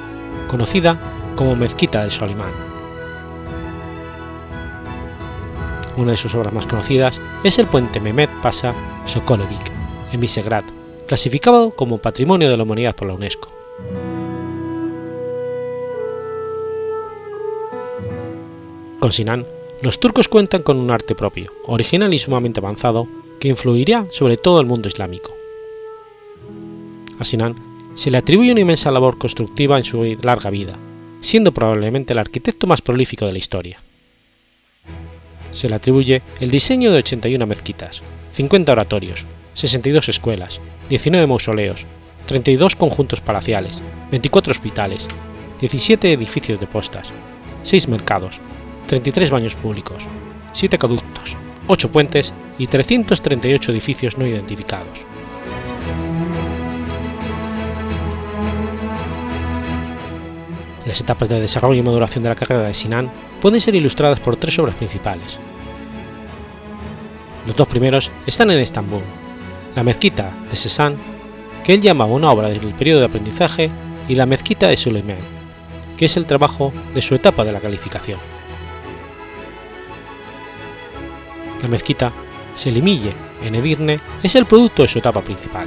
[0.48, 0.98] conocida
[1.36, 2.52] como Mezquita del Solimán.
[5.96, 8.74] Una de sus obras más conocidas es el puente Mehmet Pasa
[9.06, 9.70] Sokolovic,
[10.12, 10.64] en Visegrad,
[11.06, 13.53] clasificado como Patrimonio de la Humanidad por la UNESCO.
[18.98, 19.46] Con Sinan,
[19.82, 23.06] los turcos cuentan con un arte propio, original y sumamente avanzado,
[23.38, 25.34] que influirá sobre todo el mundo islámico.
[27.18, 27.54] A Sinan
[27.94, 30.78] se le atribuye una inmensa labor constructiva en su larga vida,
[31.20, 33.78] siendo probablemente el arquitecto más prolífico de la historia
[35.54, 38.02] se le atribuye el diseño de 81 mezquitas,
[38.32, 39.24] 50 oratorios,
[39.54, 41.86] 62 escuelas, 19 mausoleos,
[42.26, 45.08] 32 conjuntos palaciales, 24 hospitales,
[45.60, 47.08] 17 edificios de postas,
[47.62, 48.40] 6 mercados,
[48.86, 50.06] 33 baños públicos,
[50.52, 51.36] 7 acueductos,
[51.66, 55.06] 8 puentes y 338 edificios no identificados.
[60.86, 63.10] Las etapas de desarrollo y maduración de la carrera de Sinan
[63.40, 65.38] pueden ser ilustradas por tres obras principales.
[67.46, 69.02] Los dos primeros están en Estambul,
[69.74, 71.13] la mezquita de Sesan,
[71.64, 73.70] que él llama una obra del periodo de aprendizaje,
[74.06, 75.16] y la mezquita de Suleiman,
[75.96, 78.18] que es el trabajo de su etapa de la calificación.
[81.62, 82.12] La mezquita
[82.54, 83.12] Selimille
[83.42, 85.66] en Edirne es el producto de su etapa principal.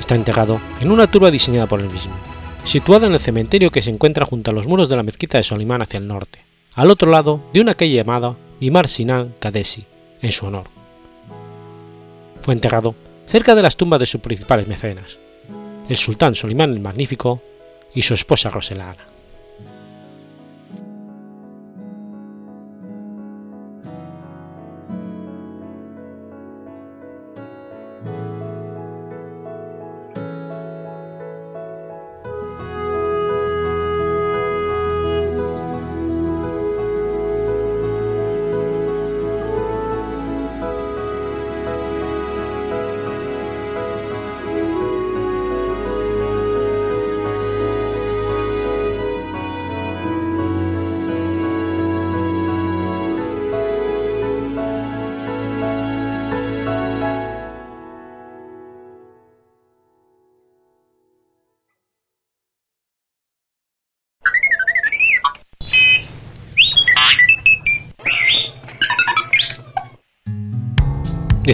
[0.00, 2.14] Está enterrado en una turba diseñada por él mismo,
[2.64, 5.44] situada en el cementerio que se encuentra junto a los muros de la mezquita de
[5.44, 6.40] Solimán hacia el norte,
[6.74, 9.84] al otro lado de una calle llamada Imar Sinan Kadesi,
[10.22, 10.71] en su honor.
[12.42, 12.94] Fue enterrado
[13.26, 15.18] cerca de las tumbas de sus principales mecenas,
[15.88, 17.40] el sultán Solimán el Magnífico
[17.94, 19.06] y su esposa Roselana.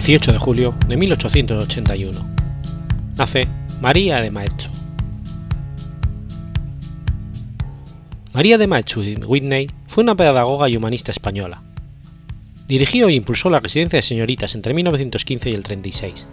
[0.09, 2.19] 18 de julio de 1881.
[3.15, 3.47] nace
[3.79, 4.65] María de Maeztu.
[8.33, 11.61] María de Maeztu Whitney fue una pedagoga y humanista española.
[12.67, 16.27] Dirigió e impulsó la residencia de señoritas entre 1915 y el 36.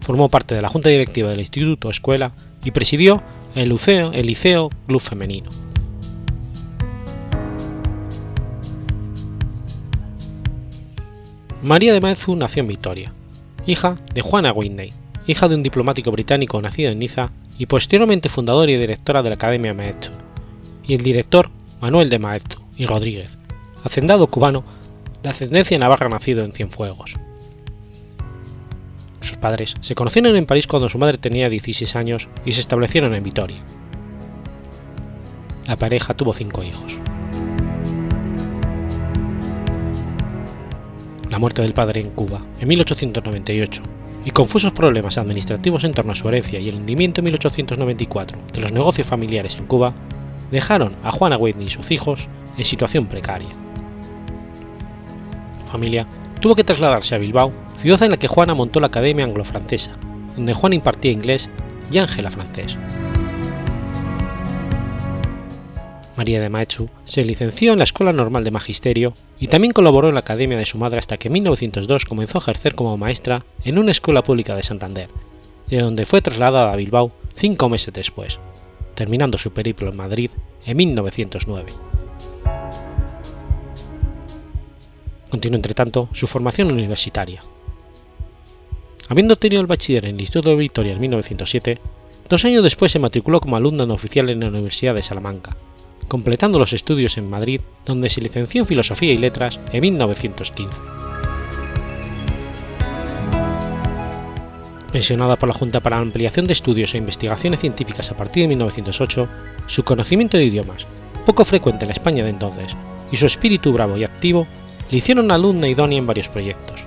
[0.00, 2.32] Formó parte de la junta directiva del Instituto Escuela
[2.64, 3.22] y presidió
[3.54, 5.50] el Liceo, el Liceo Club Femenino.
[11.62, 13.12] María de Maeztu nació en Vitoria,
[13.66, 14.92] hija de Juana Whitney,
[15.28, 19.36] hija de un diplomático británico nacido en Niza y posteriormente fundadora y directora de la
[19.36, 20.08] Academia Maeztu,
[20.82, 23.38] y el director Manuel de Maeztu y Rodríguez,
[23.84, 24.64] hacendado cubano
[25.22, 27.14] de ascendencia navarra nacido en Cienfuegos.
[29.20, 33.14] Sus padres se conocieron en París cuando su madre tenía 16 años y se establecieron
[33.14, 33.62] en Vitoria.
[35.64, 36.98] La pareja tuvo cinco hijos.
[41.32, 43.82] La muerte del padre en Cuba en 1898
[44.26, 48.60] y confusos problemas administrativos en torno a su herencia y el hundimiento en 1894 de
[48.60, 49.94] los negocios familiares en Cuba
[50.50, 52.28] dejaron a Juana Whitney y sus hijos
[52.58, 53.48] en situación precaria.
[55.58, 56.06] Su familia
[56.38, 59.92] tuvo que trasladarse a Bilbao, ciudad en la que Juana montó la Academia Anglo-Francesa,
[60.36, 61.48] donde Juana impartía inglés
[61.90, 62.76] y Ángela francés.
[66.16, 70.14] María de Maeztu se licenció en la Escuela Normal de Magisterio y también colaboró en
[70.14, 73.78] la academia de su madre hasta que en 1902 comenzó a ejercer como maestra en
[73.78, 75.08] una escuela pública de Santander,
[75.68, 78.40] de donde fue trasladada a Bilbao cinco meses después,
[78.94, 80.30] terminando su periplo en Madrid
[80.66, 81.72] en 1909.
[85.30, 87.40] Continuó entretanto su formación universitaria.
[89.08, 91.78] Habiendo tenido el bachiller en el Instituto de Victoria en 1907,
[92.28, 95.56] dos años después se matriculó como alumna no oficial en la Universidad de Salamanca,
[96.08, 100.72] completando los estudios en Madrid, donde se licenció en Filosofía y Letras en 1915.
[104.92, 108.48] Pensionada por la Junta para la Ampliación de Estudios e Investigaciones Científicas a partir de
[108.48, 109.28] 1908,
[109.66, 110.86] su conocimiento de idiomas,
[111.24, 112.76] poco frecuente en la España de entonces,
[113.10, 114.46] y su espíritu bravo y activo
[114.90, 116.84] le hicieron alumna idónea en varios proyectos.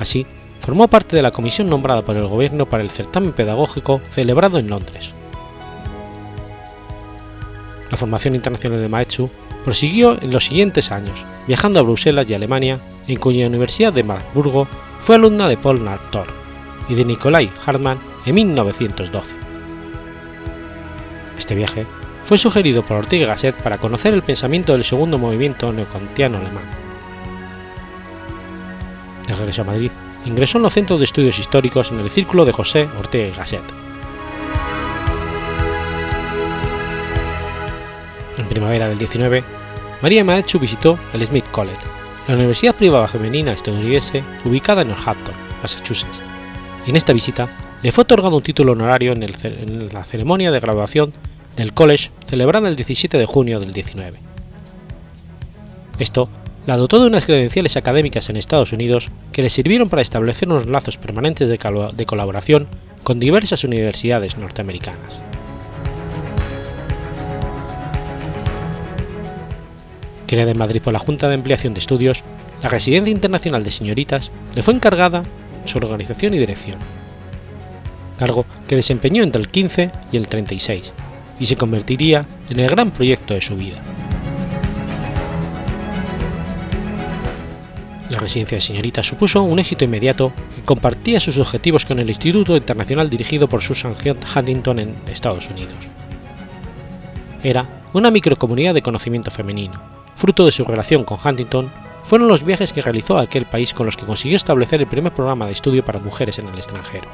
[0.00, 0.26] Así,
[0.60, 4.68] formó parte de la comisión nombrada por el gobierno para el certamen pedagógico celebrado en
[4.68, 5.14] Londres.
[7.90, 9.30] La formación internacional de Maetsu
[9.64, 14.68] prosiguió en los siguientes años, viajando a Bruselas y Alemania, en cuya Universidad de Marburgo
[14.98, 16.26] fue alumna de Paul Nartor
[16.88, 19.34] y de Nikolai Hartmann en 1912.
[21.38, 21.86] Este viaje
[22.24, 26.64] fue sugerido por Ortega Gasset para conocer el pensamiento del segundo movimiento neocantiano alemán.
[29.26, 29.90] De regreso a Madrid,
[30.26, 33.87] ingresó en los centros de estudios históricos en el círculo de José Ortega Gasset.
[38.38, 39.42] En primavera del 19,
[40.00, 41.76] María Maeztu visitó el Smith College,
[42.28, 46.20] la universidad privada femenina estadounidense ubicada en Northampton, Massachusetts,
[46.88, 47.50] en esta visita
[47.82, 51.12] le fue otorgado un título honorario en, la ceremonia de graduación
[51.54, 54.16] del college celebrada el 17 de junio del 19.
[55.98, 56.30] Esto
[56.66, 60.66] la dotó de unas credenciales académicas en Estados Unidos que le sirvieron para establecer unos
[60.66, 62.68] lazos permanentes de colaboración
[63.02, 65.20] con diversas universidades norteamericanas.
[70.28, 72.22] Creada en Madrid por la Junta de Ampliación de Estudios,
[72.62, 75.24] la Residencia Internacional de Señoritas le fue encargada
[75.64, 76.76] su organización y dirección,
[78.18, 80.92] cargo que desempeñó entre el 15 y el 36,
[81.40, 83.78] y se convertiría en el gran proyecto de su vida.
[88.10, 92.54] La residencia de señoritas supuso un éxito inmediato que compartía sus objetivos con el Instituto
[92.54, 95.76] Internacional dirigido por Susan Huntington en Estados Unidos.
[97.42, 101.70] Era una microcomunidad de conocimiento femenino, fruto de su relación con Huntington,
[102.04, 105.12] fueron los viajes que realizó a aquel país con los que consiguió establecer el primer
[105.12, 107.08] programa de estudio para mujeres en el extranjero.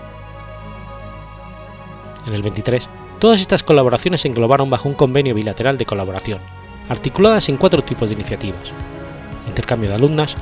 [2.26, 6.39] En el 23, todas estas colaboraciones se englobaron bajo un convenio bilateral de colaboración,
[6.89, 8.72] articuladas en cuatro tipos de iniciativas:
[9.47, 10.36] intercambio de alumnas,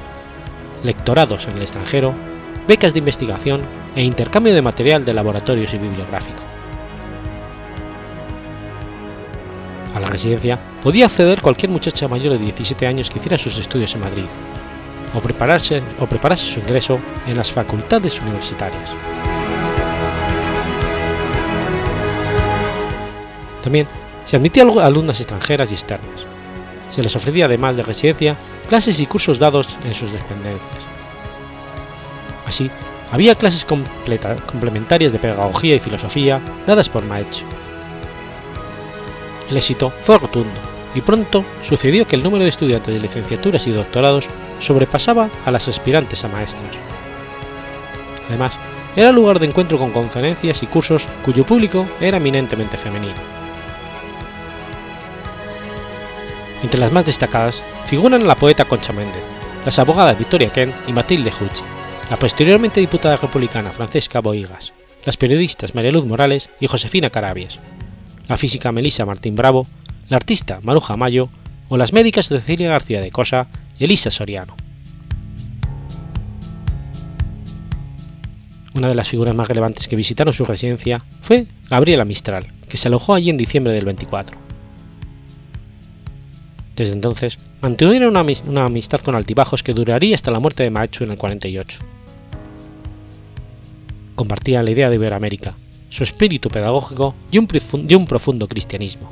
[0.84, 2.14] lectorados en el extranjero,
[2.68, 3.62] becas de investigación
[3.96, 6.41] e intercambio de material de laboratorios y bibliográfico.
[9.94, 13.94] A la residencia podía acceder cualquier muchacha mayor de 17 años que hiciera sus estudios
[13.94, 14.24] en Madrid,
[15.14, 18.90] o prepararse, o preparase su ingreso en las facultades universitarias.
[23.62, 23.86] También
[24.24, 26.26] se admitía a alumnas extranjeras y externas.
[26.90, 28.36] Se les ofrecía además de residencia
[28.68, 30.82] clases y cursos dados en sus dependencias.
[32.46, 32.70] Así,
[33.10, 37.61] había clases complementarias de pedagogía y filosofía dadas por Maestro.
[39.52, 40.58] El éxito fue rotundo
[40.94, 44.30] y pronto sucedió que el número de estudiantes de licenciaturas y doctorados
[44.60, 46.70] sobrepasaba a las aspirantes a maestras.
[48.30, 48.54] Además,
[48.96, 53.12] era lugar de encuentro con conferencias y cursos cuyo público era eminentemente femenino.
[56.62, 59.22] Entre las más destacadas figuran la poeta Concha Méndez,
[59.66, 61.62] las abogadas Victoria Ken y Matilde Hucci,
[62.08, 64.72] la posteriormente diputada republicana Francesca Boigas,
[65.04, 67.60] las periodistas María Luz Morales y Josefina Carabias,
[68.28, 69.66] la física Melissa Martín Bravo,
[70.08, 71.28] la artista Maruja Mayo
[71.68, 73.46] o las médicas Cecilia García de Cosa
[73.78, 74.56] y Elisa Soriano.
[78.74, 82.88] Una de las figuras más relevantes que visitaron su residencia fue Gabriela Mistral, que se
[82.88, 84.36] alojó allí en diciembre del 24.
[86.74, 91.10] Desde entonces, mantuvieron una, amistad con altibajos que duraría hasta la muerte de Machu en
[91.10, 91.78] el 48.
[94.14, 95.54] Compartían la idea de Iberoamérica,
[95.92, 99.10] su espíritu pedagógico y un, profundo cristianismo.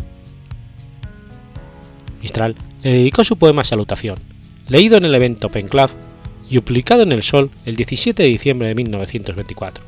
[2.23, 4.19] Mistral le dedicó su poema Salutación,
[4.66, 5.90] leído en el evento Penclav
[6.48, 9.85] y publicado en El Sol el 17 de diciembre de 1924.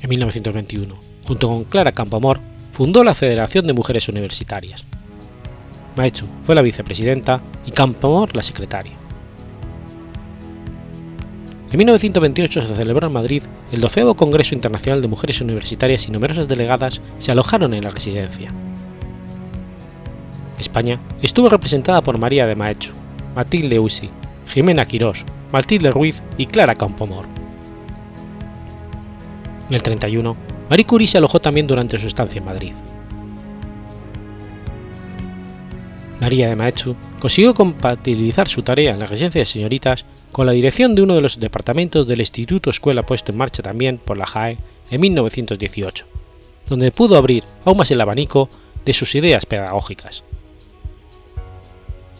[0.00, 0.94] En 1921,
[1.24, 2.40] junto con Clara Campoamor,
[2.72, 4.82] fundó la Federación de Mujeres Universitarias.
[5.94, 8.99] Maechu fue la vicepresidenta y Campoamor la secretaria.
[11.70, 16.48] En 1928 se celebró en Madrid el 12 Congreso Internacional de Mujeres Universitarias y numerosas
[16.48, 18.52] delegadas se alojaron en la residencia.
[20.58, 22.90] España estuvo representada por María de Maechu,
[23.36, 24.10] Matilde Usi,
[24.48, 27.26] Jimena Quirós, Matilde Ruiz y Clara Campomor.
[29.68, 30.36] En el 31,
[30.68, 32.72] Marie Curie se alojó también durante su estancia en Madrid.
[36.20, 40.94] María de Maechu consiguió compatibilizar su tarea en la residencia de señoritas con la dirección
[40.94, 44.58] de uno de los departamentos del Instituto Escuela puesto en marcha también por la JAE
[44.90, 46.06] en 1918,
[46.68, 48.48] donde pudo abrir aún más el abanico
[48.84, 50.22] de sus ideas pedagógicas.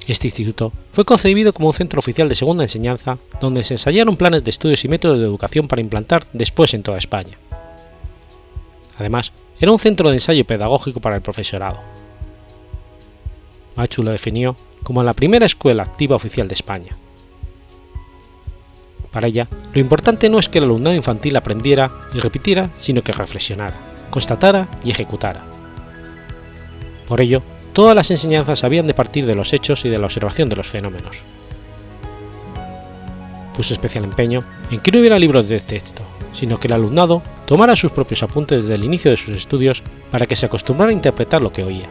[0.07, 4.43] Este instituto fue concebido como un centro oficial de segunda enseñanza donde se ensayaron planes
[4.43, 7.39] de estudios y métodos de educación para implantar después en toda España.
[8.99, 11.79] Además, era un centro de ensayo pedagógico para el profesorado.
[13.77, 16.97] Machu lo definió como la primera escuela activa oficial de España.
[19.13, 23.13] Para ella, lo importante no es que el alumnado infantil aprendiera y repitiera, sino que
[23.13, 23.75] reflexionara,
[24.11, 25.45] constatara y ejecutara.
[27.09, 27.43] Por ello,
[27.73, 30.69] todas las enseñanzas habían de partir de los hechos y de la observación de los
[30.69, 31.23] fenómenos.
[33.57, 37.75] Puso especial empeño en que no hubiera libros de texto, sino que el alumnado tomara
[37.75, 39.83] sus propios apuntes desde el inicio de sus estudios
[40.13, 41.89] para que se acostumbrara a interpretar lo que oía.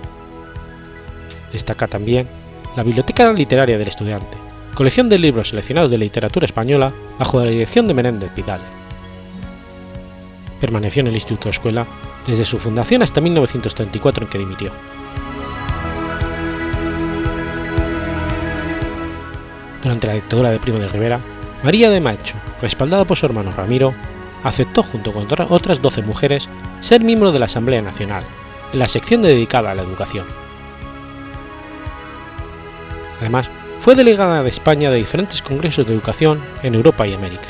[1.52, 2.30] Destaca también
[2.78, 4.38] la Biblioteca Literaria del Estudiante,
[4.80, 8.62] colección de libros seleccionados de literatura española bajo la dirección de Menéndez Pidal.
[10.62, 11.86] Permaneció en el Instituto Escuela
[12.26, 14.72] desde su fundación hasta 1934 en que dimitió.
[19.84, 21.20] Durante la dictadura de Primo de Rivera,
[21.62, 23.94] María de Macho, respaldada por su hermano Ramiro,
[24.46, 26.48] aceptó junto con otras 12 mujeres
[26.80, 28.24] ser miembro de la Asamblea Nacional,
[28.72, 30.26] en la sección dedicada a la educación.
[33.20, 33.50] Además,
[33.90, 37.48] fue delegada de España de diferentes congresos de educación en Europa y América.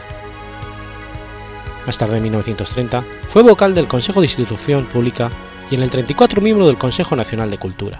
[1.86, 5.30] Más tarde, en 1930, fue vocal del Consejo de Institución Pública
[5.70, 8.00] y en el 34 miembro del Consejo Nacional de Cultura.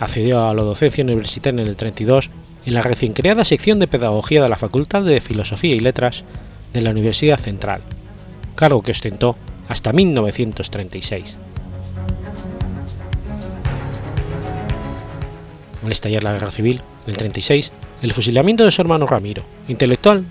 [0.00, 2.28] Accedió a la docencia universitaria en el 32
[2.66, 6.24] en la recién creada sección de Pedagogía de la Facultad de Filosofía y Letras
[6.72, 7.82] de la Universidad Central,
[8.56, 9.36] cargo que ostentó
[9.68, 11.43] hasta 1936.
[15.84, 20.24] Al estallar la Guerra Civil, en el 36, el fusilamiento de su hermano Ramiro, intelectual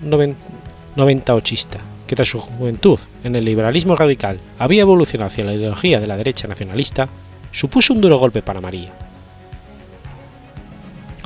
[0.96, 6.06] noventaochista, que tras su juventud en el liberalismo radical había evolucionado hacia la ideología de
[6.06, 7.08] la derecha nacionalista,
[7.52, 8.92] supuso un duro golpe para María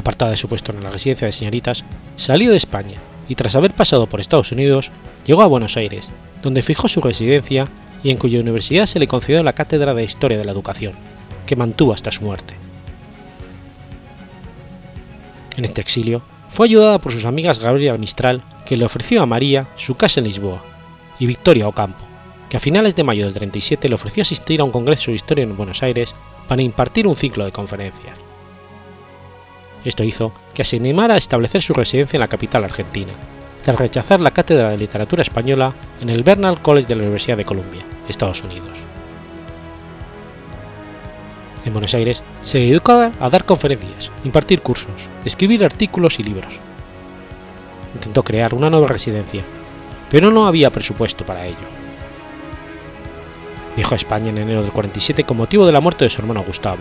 [0.09, 1.85] apartada de su puesto en la residencia de señoritas,
[2.17, 2.99] salió de España
[3.29, 4.91] y tras haber pasado por Estados Unidos,
[5.27, 6.11] llegó a Buenos Aires,
[6.43, 7.69] donde fijó su residencia
[8.03, 10.95] y en cuya universidad se le concedió la cátedra de Historia de la Educación,
[11.45, 12.55] que mantuvo hasta su muerte.
[15.59, 19.67] En este exilio, fue ayudada por sus amigas Gabriela Mistral, que le ofreció a María
[19.77, 20.63] su casa en Lisboa,
[21.19, 22.05] y Victoria Ocampo,
[22.49, 25.43] que a finales de mayo del 37 le ofreció asistir a un congreso de historia
[25.43, 26.15] en Buenos Aires
[26.47, 28.17] para impartir un ciclo de conferencias.
[29.85, 33.13] Esto hizo que se animara a establecer su residencia en la capital argentina,
[33.65, 37.45] tras rechazar la cátedra de literatura española en el Bernal College de la Universidad de
[37.45, 38.88] Columbia, Estados Unidos.
[41.65, 46.59] En Buenos Aires se dedicó a dar conferencias, impartir cursos, escribir artículos y libros.
[47.95, 49.43] Intentó crear una nueva residencia,
[50.11, 51.57] pero no había presupuesto para ello.
[53.77, 56.43] Viajó a España en enero del 47 con motivo de la muerte de su hermano
[56.43, 56.79] Gustavo,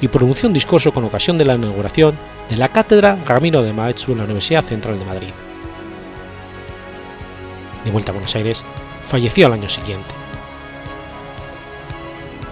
[0.00, 2.18] y pronunció un discurso con ocasión de la inauguración
[2.50, 5.30] de la Cátedra Ramiro de Maeztu en la Universidad Central de Madrid.
[7.84, 8.62] De vuelta a Buenos Aires,
[9.06, 10.14] falleció al año siguiente.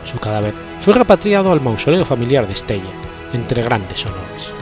[0.04, 2.90] Su cadáver fue repatriado al mausoleo familiar de Estella,
[3.32, 4.52] entre grandes honores.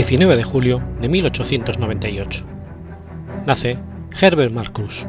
[0.00, 2.44] 19 de julio de 1898.
[3.44, 3.76] Nace
[4.18, 5.06] Herbert Marcuse.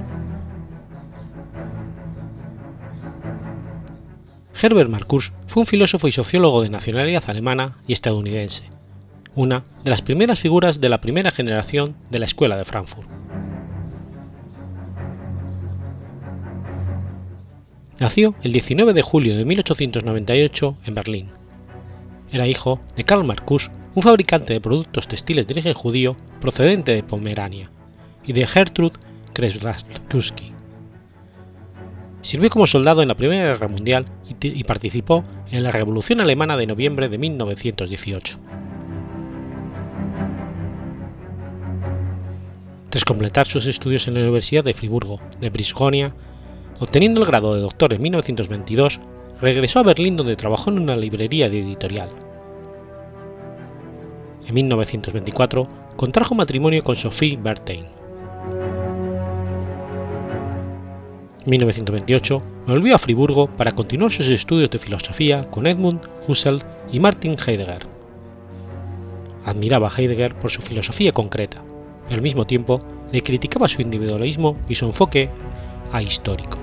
[4.62, 8.66] Herbert Marcuse fue un filósofo y sociólogo de nacionalidad alemana y estadounidense,
[9.34, 13.08] una de las primeras figuras de la primera generación de la Escuela de Frankfurt.
[17.98, 21.30] Nació el 19 de julio de 1898 en Berlín.
[22.34, 27.04] Era hijo de Karl Marcuse un fabricante de productos textiles de origen judío procedente de
[27.04, 27.70] Pomerania,
[28.26, 28.92] y de Gertrud
[29.34, 30.52] Kreslatowski.
[32.22, 34.06] Sirvió como soldado en la Primera Guerra Mundial
[34.42, 38.40] y, participó en la Revolución Alemana de noviembre de 1918.
[42.90, 46.14] Tras completar sus estudios en la Universidad de Friburgo de Brisgonia,
[46.80, 49.00] obteniendo el grado de doctor en 1922,
[49.42, 52.10] regresó a Berlín donde trabajó en una librería de editorial
[54.52, 57.86] en 1924 contrajo matrimonio con Sophie Bertheim.
[61.44, 66.62] En 1928 volvió a Friburgo para continuar sus estudios de filosofía con Edmund Husserl
[66.92, 67.88] y Martin Heidegger.
[69.46, 71.64] Admiraba a Heidegger por su filosofía concreta,
[72.04, 75.30] pero al mismo tiempo le criticaba su individualismo y su enfoque
[75.94, 76.58] ahistórico.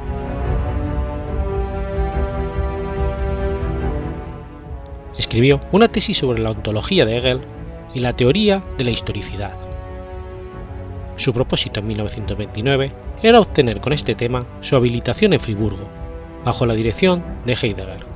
[5.17, 7.41] Escribió una tesis sobre la ontología de Hegel
[7.95, 9.53] y la teoría de la historicidad.
[11.17, 12.93] Su propósito en 1929
[13.23, 15.89] era obtener con este tema su habilitación en Friburgo,
[16.45, 18.07] bajo la dirección de Heidegger.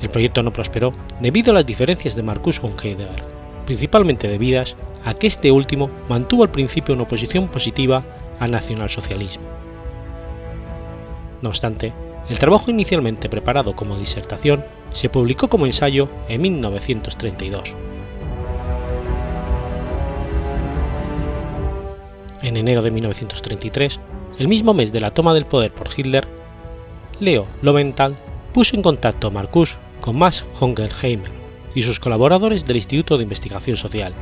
[0.00, 3.24] El proyecto no prosperó debido a las diferencias de Marcus con Heidegger,
[3.66, 8.04] principalmente debidas a que este último mantuvo al principio una oposición positiva
[8.38, 9.44] al nacionalsocialismo.
[11.42, 11.92] No obstante,
[12.28, 17.74] el trabajo inicialmente preparado como disertación se publicó como ensayo en 1932.
[22.42, 23.98] En enero de 1933,
[24.38, 26.28] el mismo mes de la toma del poder por Hitler,
[27.18, 28.16] Leo Lowenthal
[28.52, 31.32] puso en contacto a Marcuse con Max Hongerheimer
[31.74, 34.14] y sus colaboradores del Instituto de Investigación Social,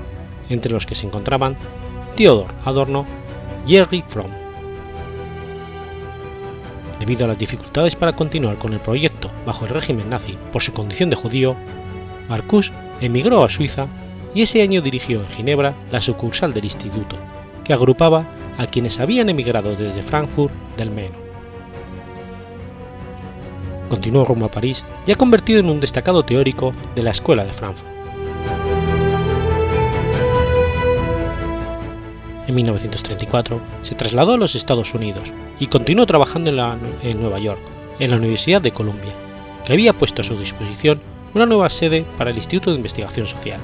[0.48, 1.56] entre los que se encontraban
[2.16, 3.04] Theodor Adorno
[3.66, 4.45] y Erich Fromm
[7.06, 10.72] debido a las dificultades para continuar con el proyecto bajo el régimen nazi por su
[10.72, 11.54] condición de judío,
[12.28, 13.86] Marcus emigró a Suiza
[14.34, 17.16] y ese año dirigió en Ginebra la sucursal del instituto,
[17.62, 18.26] que agrupaba
[18.58, 21.14] a quienes habían emigrado desde Frankfurt del Meno.
[23.88, 27.95] Continuó rumbo a París, ya convertido en un destacado teórico de la Escuela de Frankfurt.
[32.46, 36.50] En 1934 se trasladó a los Estados Unidos y continuó trabajando
[37.02, 37.60] en, Nueva York,
[37.98, 39.12] en la Universidad de Columbia,
[39.64, 41.00] que había puesto a su disposición
[41.34, 43.60] una nueva sede para el Instituto de Investigación Social.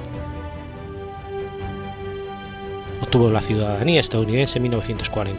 [3.00, 5.38] Obtuvo la ciudadanía estadounidense en 1940.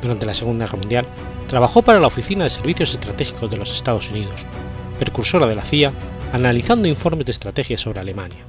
[0.00, 1.06] Durante la Segunda Guerra Mundial,
[1.48, 4.44] trabajó para la Oficina de Servicios Estratégicos de los Estados Unidos,
[4.98, 5.92] precursora de la CIA,
[6.32, 8.44] analizando informes de estrategia sobre Alemania.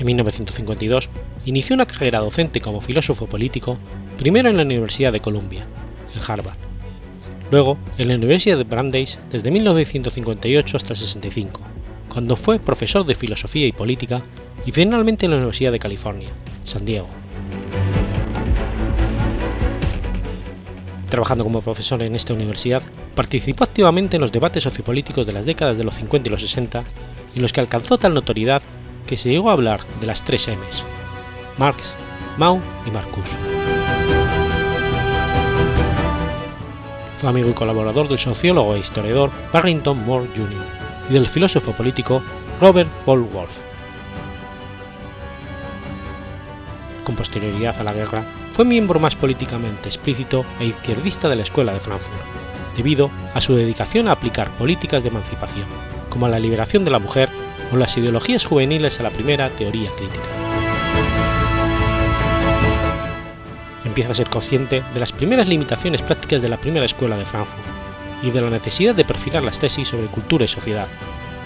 [0.00, 1.10] En 1952
[1.44, 3.76] inició una carrera docente como filósofo político,
[4.16, 5.62] primero en la Universidad de Columbia,
[6.14, 6.56] en Harvard,
[7.50, 11.60] luego en la Universidad de Brandeis desde 1958 hasta el 65,
[12.08, 14.22] cuando fue profesor de filosofía y política,
[14.64, 16.30] y finalmente en la Universidad de California,
[16.64, 17.08] San Diego.
[21.10, 22.82] Trabajando como profesor en esta universidad,
[23.14, 26.84] participó activamente en los debates sociopolíticos de las décadas de los 50 y los 60,
[27.34, 28.62] en los que alcanzó tal notoriedad
[29.10, 30.84] que se llegó a hablar de las tres M's,
[31.58, 31.96] Marx,
[32.36, 33.36] Mao y Marcuse.
[37.16, 40.64] Fue amigo y colaborador del sociólogo e historiador Barrington Moore Jr.
[41.10, 42.22] y del filósofo político
[42.60, 43.58] Robert Paul Wolff.
[47.02, 48.22] con posterioridad a la guerra,
[48.52, 52.22] fue miembro más políticamente explícito e izquierdista de la Escuela de Frankfurt,
[52.76, 55.66] debido a su dedicación a aplicar políticas de emancipación,
[56.10, 57.28] como la liberación de la mujer
[57.72, 60.28] o las ideologías juveniles a la primera teoría crítica.
[63.84, 67.62] Empieza a ser consciente de las primeras limitaciones prácticas de la primera escuela de Frankfurt
[68.22, 70.86] y de la necesidad de perfilar las tesis sobre cultura y sociedad,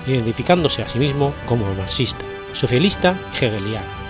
[0.07, 4.05] identificándose a sí mismo como marxista, socialista y hegeliano.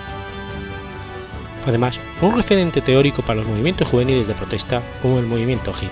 [1.65, 5.89] Además un referente teórico para los movimientos juveniles de protesta como el movimiento hippie.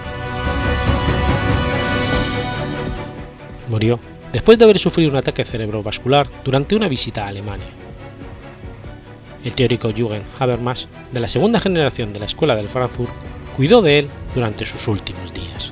[3.69, 3.99] Murió
[4.33, 7.67] después de haber sufrido un ataque cerebrovascular durante una visita a Alemania.
[9.45, 13.11] El teórico Jürgen Habermas, de la segunda generación de la Escuela del Frankfurt,
[13.55, 15.71] cuidó de él durante sus últimos días.